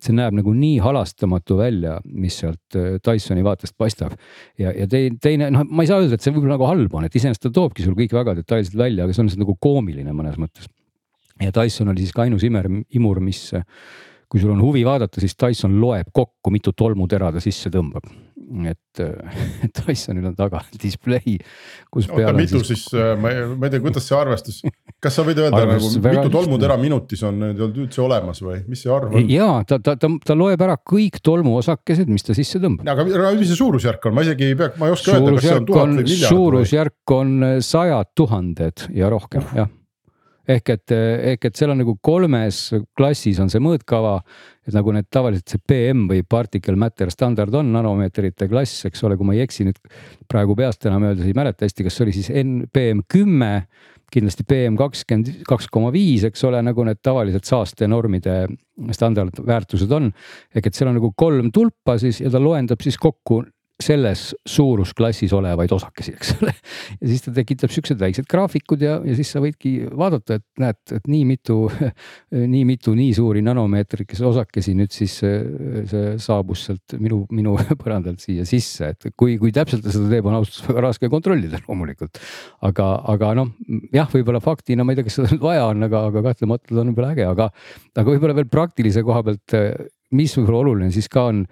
[0.00, 4.16] see näeb nagu nii halastamatu välja, mis sealt äh, Dysoni vaatest paistab.
[4.58, 7.14] ja, ja teine noh, ma ei saa öelda, et see võib-olla nagu halb on, et
[7.16, 10.40] iseenesest ta toobki sul kõik väga detailselt välja, aga see on lihtsalt nagu koomiline mõnes
[10.40, 10.68] mõttes.
[11.40, 13.50] ja Dyson oli siis ka ainus imer, imur, mis
[14.30, 18.08] kui sul on huvi vaadata, siis Dyson loeb kokku, mitu tolmutera ta sisse tõmbab.
[18.70, 19.00] et,
[19.66, 21.36] et Dysonil on taga display,
[21.90, 24.60] kus peal on mitu siis, siis, ma ei, ma ei tea, kuidas see arvestus,
[25.02, 29.14] kas sa võid öelda nagu mitu tolmutera minutis on üldse olemas või mis see arv
[29.14, 29.30] on?
[29.30, 32.86] ja ta, ta, ta, ta loeb ära kõik tolmuosakesed, mis ta sisse tõmbab.
[32.86, 33.06] aga
[33.38, 35.70] mis see suurusjärk on, ma isegi ei pea, ma ei oska öelda, kas see on
[35.72, 36.28] tuhat või miljard.
[36.36, 37.34] suurusjärk on
[37.66, 39.58] sajad tuhanded ja rohkem uh.
[39.62, 39.74] jah
[40.48, 40.94] ehk et,
[41.32, 42.60] ehk et seal on nagu kolmes
[42.96, 44.20] klassis on see mõõtkava.
[44.66, 49.16] et nagu need tavaliselt see PM või particle matter standard on nanomeetrite klass, eks ole,
[49.16, 49.78] kui ma ei eksi nüüd
[50.26, 53.52] praegu peast enam öeldes ei mäleta hästi, kas see oli siis NPM kümme
[54.12, 58.36] kindlasti PM kakskümmend kaks koma viis, eks ole, nagu need tavalised saastenormide
[58.94, 60.12] standardväärtused on.
[60.54, 63.42] ehk et seal on nagu kolm tulpa siis ja ta loendab siis kokku
[63.82, 66.52] selles suurusklassis olevaid osakesi, eks ole.
[67.00, 70.78] ja siis ta tekitab siuksed väiksed graafikud ja, ja siis sa võidki vaadata, et näed,
[70.96, 71.58] et nii mitu,
[72.54, 78.46] nii mitu nii suuri nanomeetrikese osakesi nüüd siis see saabus sealt minu, minu põrandalt siia
[78.48, 82.20] sisse, et kui, kui täpselt ta seda teeb, on ausalt öeldes väga raske kontrollida loomulikult.
[82.66, 83.52] aga, aga noh,
[83.94, 86.80] jah, võib-olla faktina, ma ei tea, kas seda nüüd vaja on, aga, aga kahtlemata ta
[86.80, 87.50] on võib-olla äge, aga,
[87.96, 89.56] aga võib-olla veel praktilise koha pealt,
[90.16, 91.44] mis võib-olla oluline siis ka on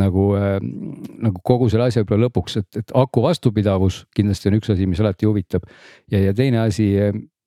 [0.00, 0.56] nagu äh,,
[1.22, 5.02] nagu kogu selle asja võib-olla lõpuks, et, et aku vastupidavus kindlasti on üks asi, mis
[5.02, 5.68] alati huvitab.
[6.10, 6.90] ja, ja teine asi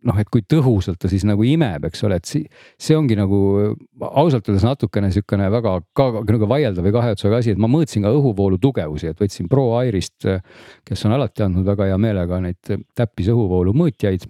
[0.05, 2.45] noh, et kui tõhusalt ta siis nagu imeb, eks ole, et see,
[2.79, 3.39] see ongi nagu
[3.97, 8.05] ausalt öeldes natukene sihukene väga ka nagu vaieldav või kahe otsaga asi, et ma mõõtsin
[8.05, 10.27] ka õhuvoolu tugevusi, et võtsin Pro Airist,
[10.87, 14.27] kes on alati andnud väga hea meelega neid täppis õhuvoolu mõõtjaid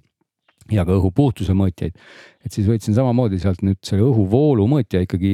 [0.74, 1.95] ja ka õhu puhtuse mõõtjaid
[2.48, 5.34] et siis võtsin samamoodi sealt nüüd selle õhuvoolu mõõtja ikkagi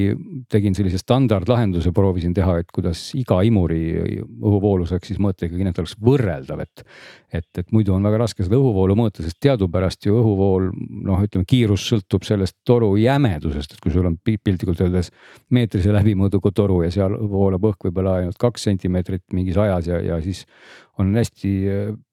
[0.52, 3.82] tegin sellise standardlahenduse, proovisin teha, et kuidas iga imuri
[4.24, 6.86] õhuvoolu saaks siis mõõta ikkagi et oleks võrreldav, et.
[7.34, 10.70] et, et muidu on väga raske seda õhuvoolu mõõta, sest teadupärast ju õhuvool
[11.08, 15.10] noh, ütleme kiirus sõltub sellest toru jämedusest, et kui sul on piltlikult öeldes
[15.54, 20.22] meetrise läbimõõduga toru ja seal voolab õhk võib-olla ainult kaks sentimeetrit mingis ajas ja, ja
[20.24, 20.46] siis
[21.02, 21.52] on hästi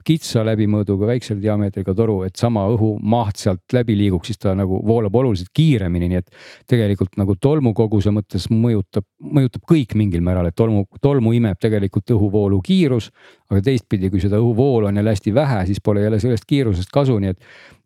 [0.07, 5.14] kitsa läbimõõduga väikse diameetriga toru, et sama õhumaht sealt läbi liiguks, siis ta nagu voolab
[5.22, 6.30] oluliselt kiiremini, nii et
[6.70, 12.61] tegelikult nagu tolmukoguse mõttes mõjutab, mõjutab kõik mingil määral, et tolmu, tolmu imeb tegelikult õhuvoolu
[12.66, 13.11] kiirus.
[13.51, 17.16] aga teistpidi, kui seda õhuvoolu on jälle hästi vähe, siis pole jälle sellest kiirusest kasu,
[17.18, 17.41] nii et,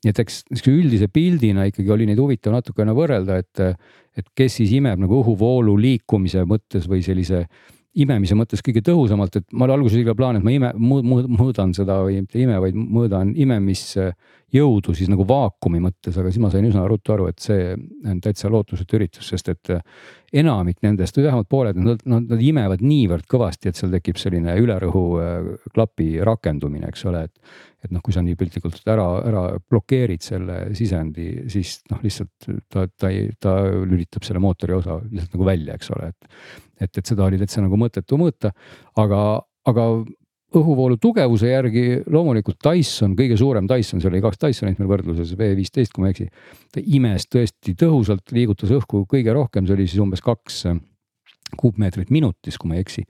[0.05, 3.63] nii et eks niisuguse üldise pildina ikkagi oli neid huvitav natukene võrrelda, et,
[4.19, 7.47] et kes siis imeb nagu õhuvoolu liikumise mõttes või sellise
[7.95, 12.21] imemise mõttes kõige tõhusamalt, et mul alguses ka plaan, et ma ime, mõõdan seda või
[12.23, 17.15] mitte ime, vaid mõõdan imemisjõudu siis nagu vaakumi mõttes, aga siis ma sain üsna ruttu
[17.15, 19.75] aru, et see on täitsa lootusetu üritus, sest et
[20.35, 24.57] enamik nendest või vähemalt pooled, nad, nad, nad imevad niivõrd kõvasti, et seal tekib selline
[24.59, 27.63] ülerõhu äh, klapi rakendumine, eks ole, et.
[27.85, 32.87] Et noh, kui sa nii piltlikult ära, ära blokeerid selle sisendi, siis noh, lihtsalt ta,
[32.89, 36.31] ta ei, ta lülitab selle mootori osa lihtsalt nagu välja, eks ole, et
[36.83, 38.51] et, et seda oli täitsa nagu mõttetu mõõta,
[38.99, 39.21] aga,
[39.71, 39.85] aga
[40.59, 45.95] õhuvoolu tugevuse järgi loomulikult Dyson, kõige suurem Dyson, seal oli kaks Dysonit meil võrdluses, V15,
[45.95, 46.29] kui ma ei eksi.
[46.75, 50.65] ta imes tõesti tõhusalt, liigutas õhku kõige rohkem, see oli siis umbes kaks
[51.61, 53.05] kuupmeetrit minutis, kui ma ei eksi.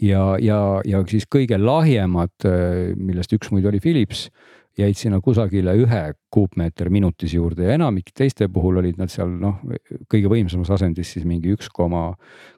[0.00, 2.34] Ja, ja, ja siis kõige lahjemad,
[2.96, 4.28] millest üks muidu oli Philips
[4.78, 6.00] jäid sinna kusagile ühe
[6.32, 9.60] kuupmeeter minutis juurde ja enamik teiste puhul olid nad seal noh,
[10.10, 12.12] kõige võimsamas asendis siis mingi üks koma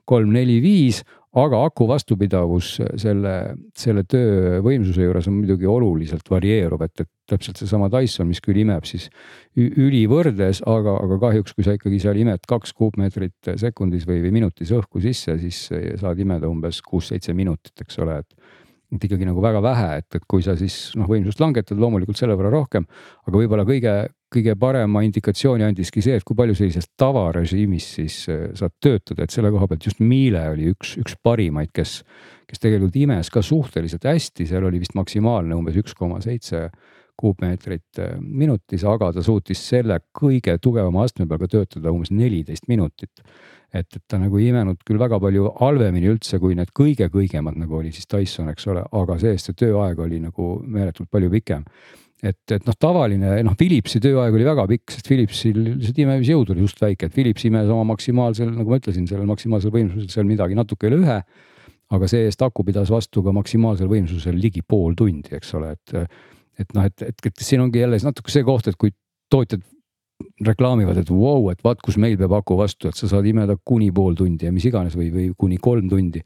[0.06, 1.02] kolm, neli, viis.
[1.34, 3.34] aga aku vastupidavus selle,
[3.74, 8.60] selle töö võimsuse juures on muidugi oluliselt varieeruv, et, et täpselt seesama Dyson, mis küll
[8.62, 9.08] imeb siis
[9.56, 14.74] ülivõrdes, aga, aga kahjuks, kui sa ikkagi seal imed kaks kuupmeetrit sekundis või, või minutis
[14.74, 15.66] õhku sisse, siis
[16.00, 18.62] saad imeda umbes kuus-seitse minutit, eks ole, et
[18.94, 22.36] et ikkagi nagu väga vähe, et, et kui sa siis noh, võimsust langetad loomulikult selle
[22.38, 22.86] võrra rohkem.
[23.26, 23.94] aga võib-olla kõige,
[24.32, 29.34] kõige parema indikatsiooni andiski see, et kui palju sellises tavarežiimis siis äh, saad töötada, et
[29.34, 32.02] selle koha pealt just Miele oli üks, üks parimaid, kes,
[32.50, 36.68] kes tegelikult imes ka suhteliselt hästi, seal oli vist maksimaalne umbes üks koma seitse
[37.20, 42.68] kuupmeetrit äh, minutis, aga ta suutis selle kõige tugevama astme peal ka töötada umbes neliteist
[42.68, 43.24] minutit
[43.74, 47.80] et, et ta nagu ei imenud küll väga palju halvemini üldse kui need kõige-kõigemad nagu
[47.80, 51.66] oli siis Tyson, eks ole, aga see-eest see tööaeg oli nagu meeletult palju pikem
[52.24, 56.64] et, et noh, tavaline noh, Philipsi tööaeg oli väga pikk, sest Philipsil lihtsalt imemisjõud oli
[56.64, 60.56] just väike, et Philips imes oma maksimaalsel, nagu ma ütlesin, sellel maksimaalsel võimsusel seal midagi
[60.58, 61.18] natuke üle ühe.
[61.94, 66.14] aga see-eest aku pidas vastu ka maksimaalsel võimsusel ligi pool tundi, eks ole, et.
[66.58, 68.94] Et noh, et, et, et siin ongi jälle natuke see koht, et kui
[69.32, 69.62] tootjad
[70.46, 73.56] reklaamivad, et vau wow,, et vaat kus meil peab aku vastu, et sa saad imeda
[73.66, 76.22] kuni pool tundi ja mis iganes või, või kuni kolm tundi.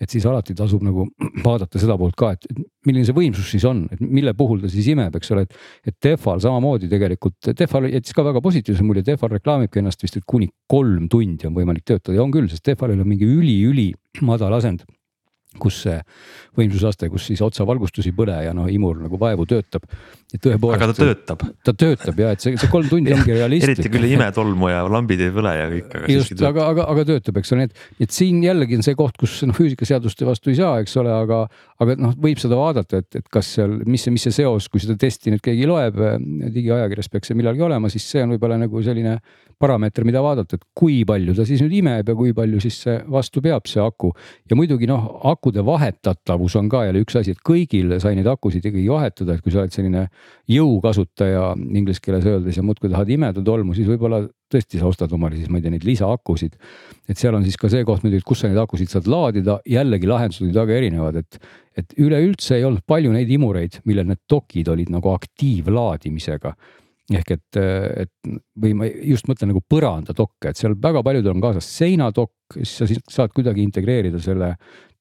[0.00, 1.06] et siis alati tasub nagu
[1.46, 2.46] vaadata seda poolt ka, et
[2.86, 5.58] milline see võimsus siis on, et mille puhul ta siis imeb, eks ole, et.
[5.88, 10.28] et Tehval samamoodi tegelikult, Tehval jättis ka väga positiivse mulje, Tehval reklaamibki ennast vist, et
[10.28, 13.90] kuni kolm tundi on võimalik töötada ja on küll, sest Tehvalil on mingi üli-üli
[14.24, 14.84] madal asend
[15.58, 15.96] kus see
[16.58, 19.86] võimsusaste, kus siis otsavalgustus ei põle ja noh, imur nagu vaevu töötab.
[20.36, 21.42] aga ta töötab.
[21.66, 23.80] ta töötab ja et see, see kolm tundi ongi realistlik.
[23.80, 26.86] eriti küll ei ime tolmu ja lambid ei põle ja kõik, aga just, aga, aga,
[26.94, 30.28] aga töötab, eks ole, nii et, et siin jällegi on see koht, kus noh, füüsikaseaduste
[30.28, 31.42] vastu ei saa, eks ole, aga,
[31.82, 34.82] aga noh, võib seda vaadata, et, et kas seal, mis see, mis see seos, kui
[34.82, 35.98] seda testi nüüd keegi loeb,
[36.54, 39.18] digiajakirjas peaks see millalgi olema, siis see on võib-olla nagu selline
[39.60, 42.96] parameeter, mida vaadata, et kui palju ta siis nüüd imeb ja kui palju siis see
[43.12, 44.12] vastu peab, see aku.
[44.48, 45.10] ja muidugi noh,
[45.40, 49.44] akude vahetatavus on ka jälle üks asi, et kõigil sai neid akusid ikkagi vahetada, et
[49.44, 50.02] kui sa oled selline
[50.52, 54.20] jõukasutaja inglise keeles öeldes ja muudkui tahad imeda tolmu, siis võib-olla
[54.52, 56.58] tõesti sa ostad omale siis, ma ei tea, neid lisaakusid.
[57.08, 60.10] et seal on siis ka see koht muidugi, kus sa neid akusid saad laadida, jällegi
[60.10, 61.40] lahendused olid väga erinevad, et,
[61.80, 66.52] et üleüldse ei olnud palju neid imureid, millel need dokid olid nagu aktiivlaadimisega
[67.10, 68.30] ehk et, et
[68.62, 72.88] või ma just mõtlen nagu põrandatokke, et seal väga paljudel on kaasas seinatokk, siis sa
[72.90, 74.52] siis saad kuidagi integreerida selle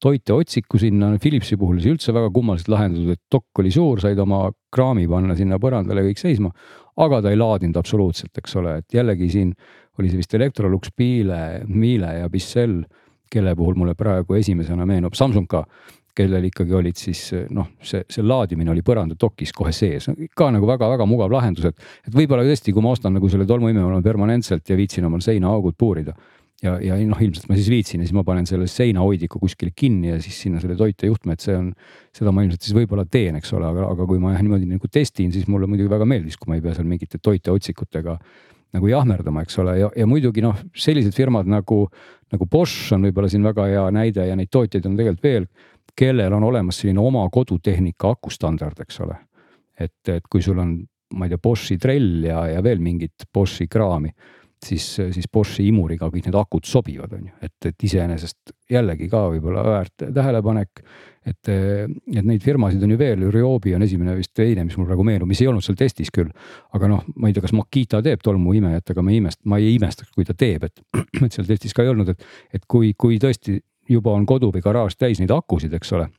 [0.01, 4.45] toiteotsiku sinna, Philipsi puhul see üldse väga kummaliselt lahendatud, et dokk oli suur, said oma
[4.74, 6.53] kraami panna sinna põrandale kõik seisma.
[6.99, 9.53] aga ta ei laadinud absoluutselt, eks ole, et jällegi siin
[9.99, 12.82] oli see vist Electrolux, Miele, Miele ja Bissell,
[13.32, 15.64] kelle puhul mulle praegu esimesena meenub, Samsung ka
[16.18, 17.22] kellel ikkagi olid siis
[17.55, 22.16] noh, see, see laadimine oli põrandatokis kohe sees, ka nagu väga-väga mugav lahendus, et, et
[22.16, 26.18] võib-olla tõesti, kui ma ostan nagu selle tolmuimejaama permanentselt ja viitsin omal seinaaugud puurida.
[26.60, 30.10] Ja, ja noh, ilmselt ma siis viitsin ja siis ma panen selle seinahoidliku kuskile kinni
[30.10, 31.70] ja siis sinna selle toitejuhtme, et see on,
[32.12, 34.89] seda ma ilmselt siis võib-olla teen, eks ole, aga, aga kui ma jah niimoodi nagu
[34.91, 38.18] testin, siis mulle muidugi väga meeldis, kui ma ei pea seal mingite toiteotsikutega
[38.76, 41.86] nagu jahmerdama, eks ole, ja, ja muidugi noh, sellised firmad nagu,
[42.34, 45.47] nagu Bosch on võib-olla siin väga hea näide ja neid tootjaid on tegelikult veel
[46.00, 49.20] kellel on olemas selline oma kodutehnika akustandard, eks ole.
[49.80, 50.76] et, et kui sul on,
[51.16, 54.12] ma ei tea, Boschi trell ja, ja veel mingit Boschi kraami,
[54.66, 54.86] siis,
[55.16, 59.64] siis Boschi imuriga kõik need akud sobivad, on ju, et, et iseenesest jällegi ka võib-olla
[59.66, 60.84] väärt tähelepanek.
[61.30, 65.06] et, et neid firmasid on ju veel, Ryobi on esimene vist teine, mis mul praegu
[65.08, 66.32] meenub, mis ei olnud seal testis küll.
[66.76, 69.74] aga noh, ma ei tea, kas Makita teeb tolmuimejat, aga ma ei imesta, ma ei
[69.78, 70.84] imestaks, kui ta teeb, et,
[71.26, 72.30] et seal testis ka ei olnud, et,
[72.60, 73.60] et kui, kui tõesti
[73.90, 76.10] juba on kodu või garaaž täis neid akusid, eks ole,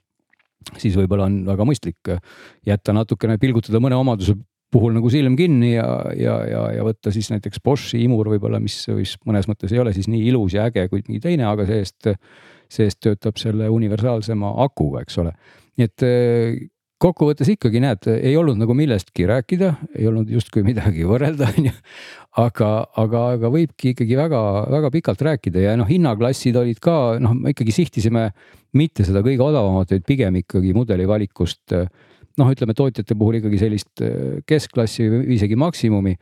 [0.77, 2.15] siis võib-olla on väga mõistlik
[2.67, 4.37] jätta natukene, pilgutada mõne omaduse
[4.71, 8.85] puhul nagu silm kinni ja, ja, ja, ja võtta siis näiteks Boschi imur võib-olla, mis,
[8.95, 12.13] mis mõnes mõttes ei ole siis nii ilus ja äge kui mingi teine, aga see-eest,
[12.71, 15.35] see-eest töötab selle universaalsema akuga, eks ole.
[15.79, 16.07] nii et
[17.01, 21.75] kokkuvõttes ikkagi näed, ei olnud nagu millestki rääkida, ei olnud justkui midagi võrrelda, on ju.
[22.43, 22.69] aga,
[23.01, 27.75] aga, aga võibki ikkagi väga-väga pikalt rääkida ja noh, hinnaklassid olid ka noh, me ikkagi
[27.75, 28.29] sihtisime
[28.77, 31.75] mitte seda kõige odavamat, vaid pigem ikkagi mudeli valikust.
[32.39, 34.05] noh, ütleme tootjate puhul ikkagi sellist
[34.47, 36.15] keskklassi või isegi maksimumi.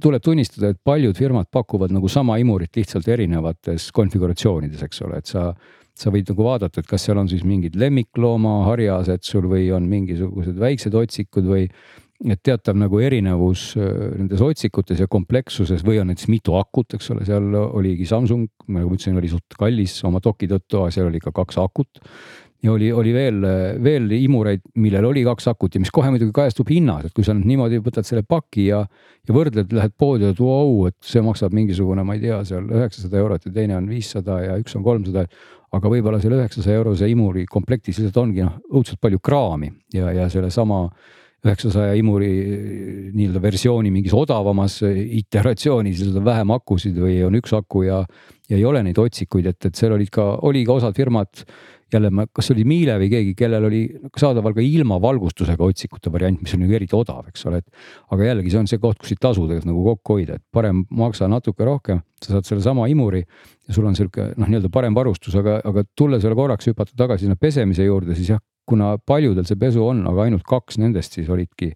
[0.00, 5.26] tuleb tunnistada, et paljud firmad pakuvad nagu sama imurit lihtsalt erinevates konfiguratsioonides, eks ole, et
[5.26, 5.50] sa
[5.98, 10.56] sa võid nagu vaadata, et kas seal on siis mingid lemmikloomaharjased sul või on mingisugused
[10.60, 11.66] väiksed otsikud või
[12.22, 17.10] et teatav nagu erinevus äh, nendes otsikutes ja komplekssuses või on näiteks mitu akut, eks
[17.14, 21.10] ole, seal oligi Samsung, nagu ma ütlesin, oli suht kallis oma doki tõttu, aga seal
[21.10, 22.02] oli ka kaks akut
[22.62, 23.38] ja oli, oli veel,
[23.82, 27.34] veel imureid, millel oli kaks akut ja mis kohe muidugi kajastub hinnas, et kui sa
[27.34, 28.84] nüüd niimoodi võtad selle paki ja,
[29.26, 33.18] ja võrdled, lähed poodi ja vau, et see maksab mingisugune, ma ei tea, seal üheksasada
[33.18, 35.26] eurot ja teine on viissada ja üks on kolmsada
[35.72, 40.28] aga võib-olla selle üheksasaja eurose imuri komplektis lihtsalt ongi noh, õudselt palju kraami ja, ja
[40.32, 40.84] sellesama
[41.42, 42.30] üheksasaja imuri
[43.16, 48.02] nii-öelda versiooni mingis odavamas iteratsioonis on vähem akusid või on üks aku ja,
[48.50, 51.42] ja ei ole neid otsikuid, et, et seal olid ka, oli ka osad firmad
[51.92, 53.82] jälle ma, kas oli Miele või keegi, kellel oli
[54.18, 57.82] saadaval ka ilma valgustusega otsikute variant, mis on ju eriti odav, eks ole, et.
[58.14, 60.84] aga jällegi, see on see koht, kus ei tasu tegelikult nagu kokku hoida, et parem
[60.98, 63.24] maksa natuke rohkem, sa saad sellesama imuri.
[63.68, 67.26] ja sul on sihuke noh, nii-öelda parem varustus, aga, aga tulles veel korraks hüpata tagasi
[67.26, 71.28] sinna pesemise juurde, siis jah, kuna paljudel see pesu on, aga ainult kaks nendest siis
[71.32, 71.72] olidki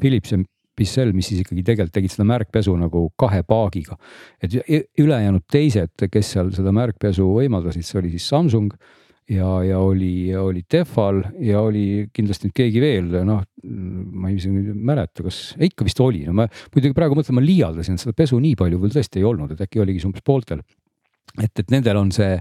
[0.00, 0.40] Philips ja
[0.78, 3.98] Bissell, mis siis ikkagi tegelikult tegid seda märkpesu nagu kahe paagiga.
[4.40, 4.54] et
[4.98, 8.72] ülejäänud teised, kes seal seda märkpesu võimaldasid, see oli siis Samsung
[9.32, 14.76] ja, ja oli, oli Tehval ja oli kindlasti nüüd keegi veel, noh, ma isegi ei
[14.76, 18.56] mäleta, kas, ikka vist oli, no ma muidugi praegu mõtlen, ma liialdasin, seda pesu nii
[18.58, 20.62] palju küll tõesti ei olnud, et äkki oligi umbes pooltel
[21.40, 22.34] et, et nendel on see,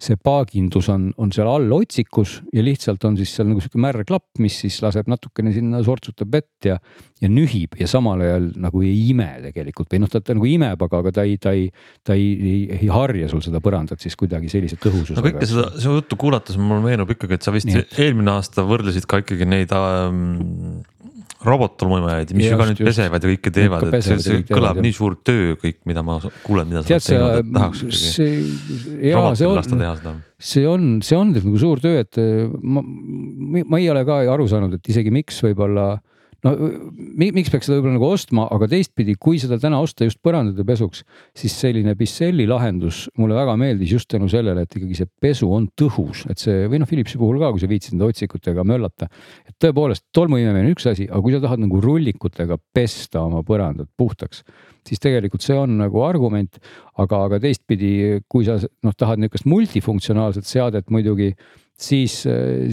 [0.00, 4.06] see paagindus on, on seal all otsikus ja lihtsalt on siis seal nagu sihuke märg
[4.08, 6.78] klapp, mis siis laseb natukene sinna, sortsutab vett ja,
[7.20, 11.02] ja nühib ja samal ajal nagu ei ime tegelikult või noh, ta, nagu imeb, aga,
[11.04, 11.68] aga ta ei, ta ei,
[12.06, 15.20] ta ei, ei, ei harja sul seda põrandat siis kuidagi sellise tõhususega.
[15.20, 17.84] no kõike seda, su juttu kuulates mulle meenub ikkagi, et sa vist Nii.
[18.00, 20.80] eelmine aasta võrdlesid ka ikkagi neid ähm,
[21.46, 25.14] robottolmuimajaid, mis ju ka nüüd pesevad ja kõike teevad, et see, see kõlab nii suur
[25.22, 29.10] töö kõik, mida ma kuulen, mida sa oled teinud, et tahaks ikkagi.
[29.12, 30.18] jaa, see on,
[30.50, 32.18] see on, see on nagu suur töö, et
[32.58, 35.92] ma, ma ei ole ka aru saanud, et isegi miks võib-olla
[36.46, 36.52] no
[37.18, 41.02] miks peaks seda võib-olla nagu ostma, aga teistpidi, kui seda täna osta just põrandate pesuks,
[41.36, 45.66] siis selline Bicelli lahendus mulle väga meeldis just tänu sellele, et ikkagi see pesu on
[45.78, 49.10] tõhus, et see või noh, Philipsi puhul ka, kui sa viitsid nende otsikutega möllata.
[49.48, 53.90] et tõepoolest tolmuimemine on üks asi, aga kui sa tahad nagu rullikutega pesta oma põrandad
[53.98, 54.44] puhtaks,
[54.86, 56.60] siis tegelikult see on nagu argument,
[56.96, 61.34] aga, aga teistpidi, kui sa noh, tahad niisugust multifunktsionaalset seadet muidugi
[61.78, 62.14] siis,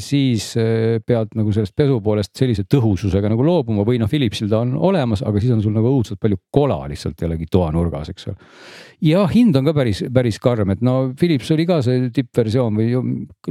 [0.01, 4.63] siis eh, pead nagu sellest pesu poolest sellise tõhususega nagu loobuma või noh, Philipsil ta
[4.65, 8.37] on olemas, aga siis on sul nagu õudselt palju kola lihtsalt jällegi toanurgas, eks ole.
[9.05, 13.03] ja hind on ka päris, päris karm, et no Philips oli ka see tippversioon või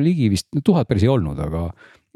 [0.03, 1.69] ligi vist tuhat päris ei olnud, aga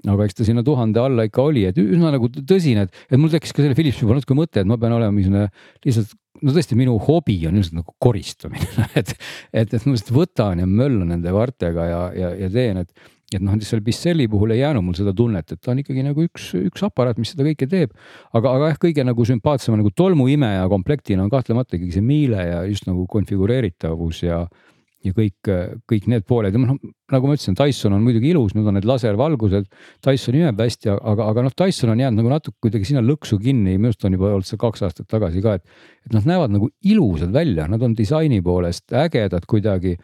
[0.07, 3.33] aga eks ta sinna tuhande alla ikka oli, et üsna nagu tõsine, et, et mul
[3.33, 5.49] tekkis ka selle Philipsi peal natuke mõte, et ma pean olema niisugune
[5.87, 9.15] lihtsalt no tõesti, minu hobi on ilmselt nagu koristamine et,
[9.53, 13.43] et, et ma lihtsalt võtan ja möllan nende vartega ja, ja, ja teen, et et
[13.45, 16.51] noh, selle Bicelli puhul ei jäänud mul seda tunnet, et ta on ikkagi nagu üks,
[16.57, 17.93] üks aparaat, mis seda kõike teeb.
[18.33, 22.63] aga, aga jah, kõige nagu sümpaatsema nagu tolmuimeja komplektina on kahtlemata ikkagi see miile ja
[22.69, 24.47] just nagu konfigureeritavus ja
[25.07, 25.51] ja kõik,
[25.89, 26.79] kõik need pooled ja noh,
[27.13, 29.69] nagu ma ütlesin, Dyson on muidugi ilus, need on need laservalgused.
[30.05, 33.77] Dyson imeb hästi, aga, aga noh, Dyson on jäänud nagu natuke kuidagi sinna lõksu kinni,
[33.77, 35.79] minu arust on juba olnud see kaks aastat tagasi ka, et.
[36.09, 39.97] et nad näevad nagu ilusad välja, nad on disaini poolest ägedad kuidagi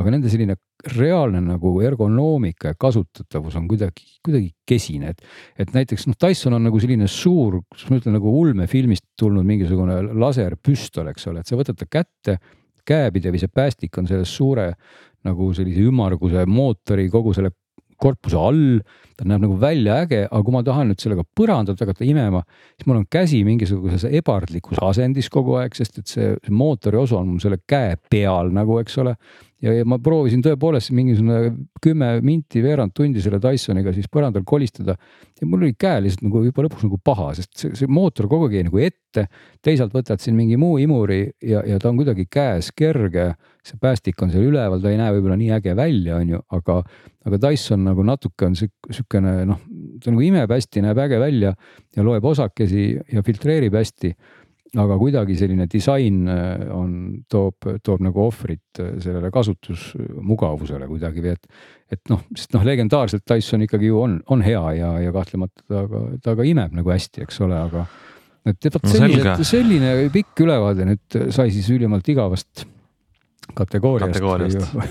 [0.00, 0.56] aga nende selline
[0.96, 5.20] reaalne nagu ergonoomika ja kasutatavus on kuidagi, kuidagi kesine, et.
[5.60, 10.00] et näiteks noh, Dyson on nagu selline suur, kuidas ma ütlen nagu ulmefilmist tulnud mingisugune
[10.22, 12.38] laserpüstol, eks ole, et sa võtad ta kätte.
[12.90, 14.72] Käepidev see päästik on selles suure
[15.26, 17.52] nagu sellise ümmarguse mootori kogu selle
[18.00, 18.80] korpuse all.
[19.20, 22.40] ta näeb nagu välja äge, aga kui ma tahan nüüd sellega põrandat hakata imema,
[22.72, 27.18] siis mul on käsi mingisuguses ebardlikus asendis kogu aeg, sest et see, see mootori osa
[27.18, 29.12] on mul selle käe peal nagu, eks ole
[29.64, 31.52] ja, ja ma proovisin tõepoolest mingisugune
[31.82, 34.96] kümme minti, veerand tundi selle Dysoniga siis põrandal kolistada.
[35.40, 38.48] ja mul oli käe lihtsalt nagu juba lõpuks nagu paha, sest see, see mootor kogu
[38.48, 39.26] aeg jäi nagu ette.
[39.62, 43.34] teisalt võtad siin mingi muu imuri ja, ja ta on kuidagi käes kerge.
[43.60, 46.78] see päästik on seal üleval, ta ei näe võib-olla nii äge välja, on ju, aga,
[47.28, 49.60] aga Dyson nagu natuke on sihukene noh,
[50.00, 51.52] ta nagu imeb hästi, näeb äge välja
[51.96, 54.14] ja loeb osakesi ja filtreerib hästi
[54.78, 56.92] aga kuidagi selline disain äh, on,
[57.30, 61.48] toob, toob nagu ohvrit äh, sellele kasutusmugavusele kuidagi või et.
[61.90, 65.86] et noh, sest noh, legendaarselt Dyson ikkagi ju on, on hea ja, ja kahtlemata ta
[65.90, 67.86] ka, ta ka imeb nagu hästi, eks ole, aga.
[68.46, 72.66] et vot selline, selline pikk ülevaade nüüd sai siis ülimalt igavast
[73.56, 74.20] kategooriast,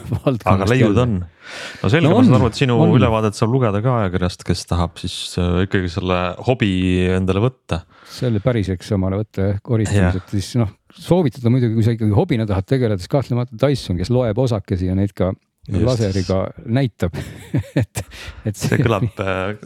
[0.52, 1.20] aga leiud on.
[1.20, 2.94] no selge no, ma saan aru, et sinu on.
[2.98, 6.72] ülevaadet saab lugeda ka ajakirjast, kes tahab siis äh, ikkagi selle hobi
[7.18, 7.84] endale võtta.
[8.12, 12.68] selle päriseks omale võtta jah, koristamised, siis noh, soovitada muidugi, kui sa ikkagi hobina tahad
[12.70, 15.34] tegeleda, siis kahtlemata Dyson, kes loeb osakesi ja neid ka
[15.70, 17.16] laseriga näitab
[17.82, 18.02] et,
[18.46, 19.60] et see, see kõlab äh,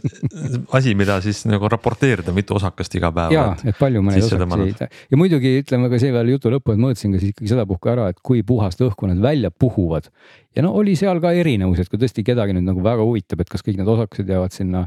[0.77, 3.35] asi, mida siis nagu raporteerida, mitu osakest iga päev.
[3.35, 6.83] ja, et palju ma neid osakesi ja muidugi ütleme ka see veel jutu lõppu, et
[6.83, 10.09] mõõtsin ka siis ikkagi sedapuhku ära, et kui puhast õhku nad välja puhuvad.
[10.55, 13.51] ja no oli seal ka erinevus, et kui tõesti kedagi nüüd nagu väga huvitab, et
[13.51, 14.85] kas kõik need osakesed jäävad sinna,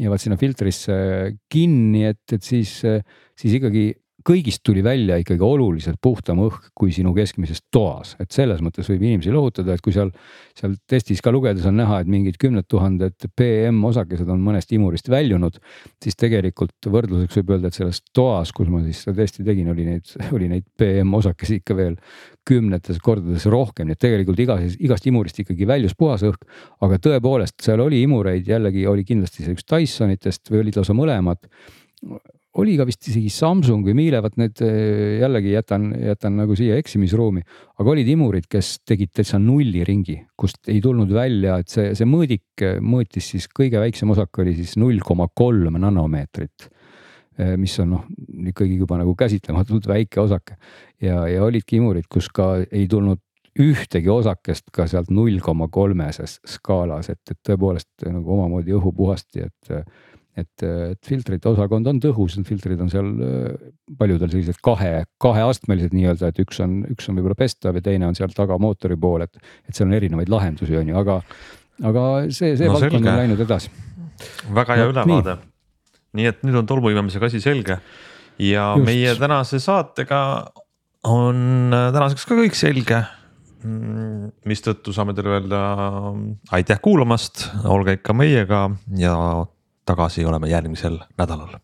[0.00, 0.96] jäävad sinna filtrisse
[1.52, 2.78] kinni, et, et siis,
[3.36, 3.92] siis ikkagi
[4.26, 9.04] kõigist tuli välja ikkagi oluliselt puhtam õhk kui sinu keskmises toas, et selles mõttes võib
[9.04, 10.10] inimesi lohutada, et kui seal,
[10.58, 15.10] seal testis ka lugedes on näha, et mingid kümned tuhanded PM osakesed on mõnest imurist
[15.12, 15.60] väljunud,
[16.02, 19.86] siis tegelikult võrdluseks võib öelda, et selles toas, kus ma siis seda testi tegin, oli
[19.86, 21.98] neid, oli neid PM osakesi ikka veel
[22.46, 26.46] kümnetes kordades rohkem, nii et tegelikult igas, igast imurist ikkagi väljus puhas õhk.
[26.86, 31.46] aga tõepoolest, seal oli imureid, jällegi oli kindlasti see üks Dysonitest või olid lausa mõlemad
[32.60, 36.78] oli ka vist isegi Samsung või Miele, vot need eh, jällegi jätan, jätan nagu siia
[36.80, 37.42] eksimisruumi.
[37.76, 42.64] aga olid imurid, kes tegid täitsa nulliringi, kust ei tulnud välja, et see, see mõõdik
[42.80, 46.70] mõõtis siis kõige väiksem osak oli siis null koma kolm nanomeetrit.
[47.36, 48.08] Eh, mis on noh,
[48.48, 50.56] ikkagi juba nagu käsitlematult väike osake
[51.04, 53.20] ja, ja olidki imurid, kus ka ei tulnud
[53.60, 59.44] ühtegi osakest ka sealt null koma kolmeses skaalas, et, et tõepoolest nagu omamoodi õhu puhasti,
[59.48, 59.76] et
[60.36, 63.68] et, et filtrite osakond on tõhus, need filtrid on seal äh,
[63.98, 68.18] paljudel sellised kahe, kaheastmelised nii-öelda, et üks on, üks on võib-olla pestav ja teine on
[68.18, 71.18] seal taga mootori pool, et, et seal on erinevaid lahendusi, on ju, aga,
[71.88, 73.72] aga see, see no, valdkond on läinud edasi.
[74.56, 75.38] väga hea no, ülevaade.
[76.16, 77.80] nii et nüüd on tolmuimemisega asi selge
[78.40, 78.86] ja Just.
[78.86, 80.20] meie tänase saatega
[81.08, 83.00] on äh, tänaseks ka kõik selge
[83.64, 85.60] mm, mistõttu saame teile öelda
[86.56, 88.66] aitäh kuulamast, olge ikka meiega
[89.00, 89.16] ja
[89.86, 91.58] tagasi oleme järgmisel nädalal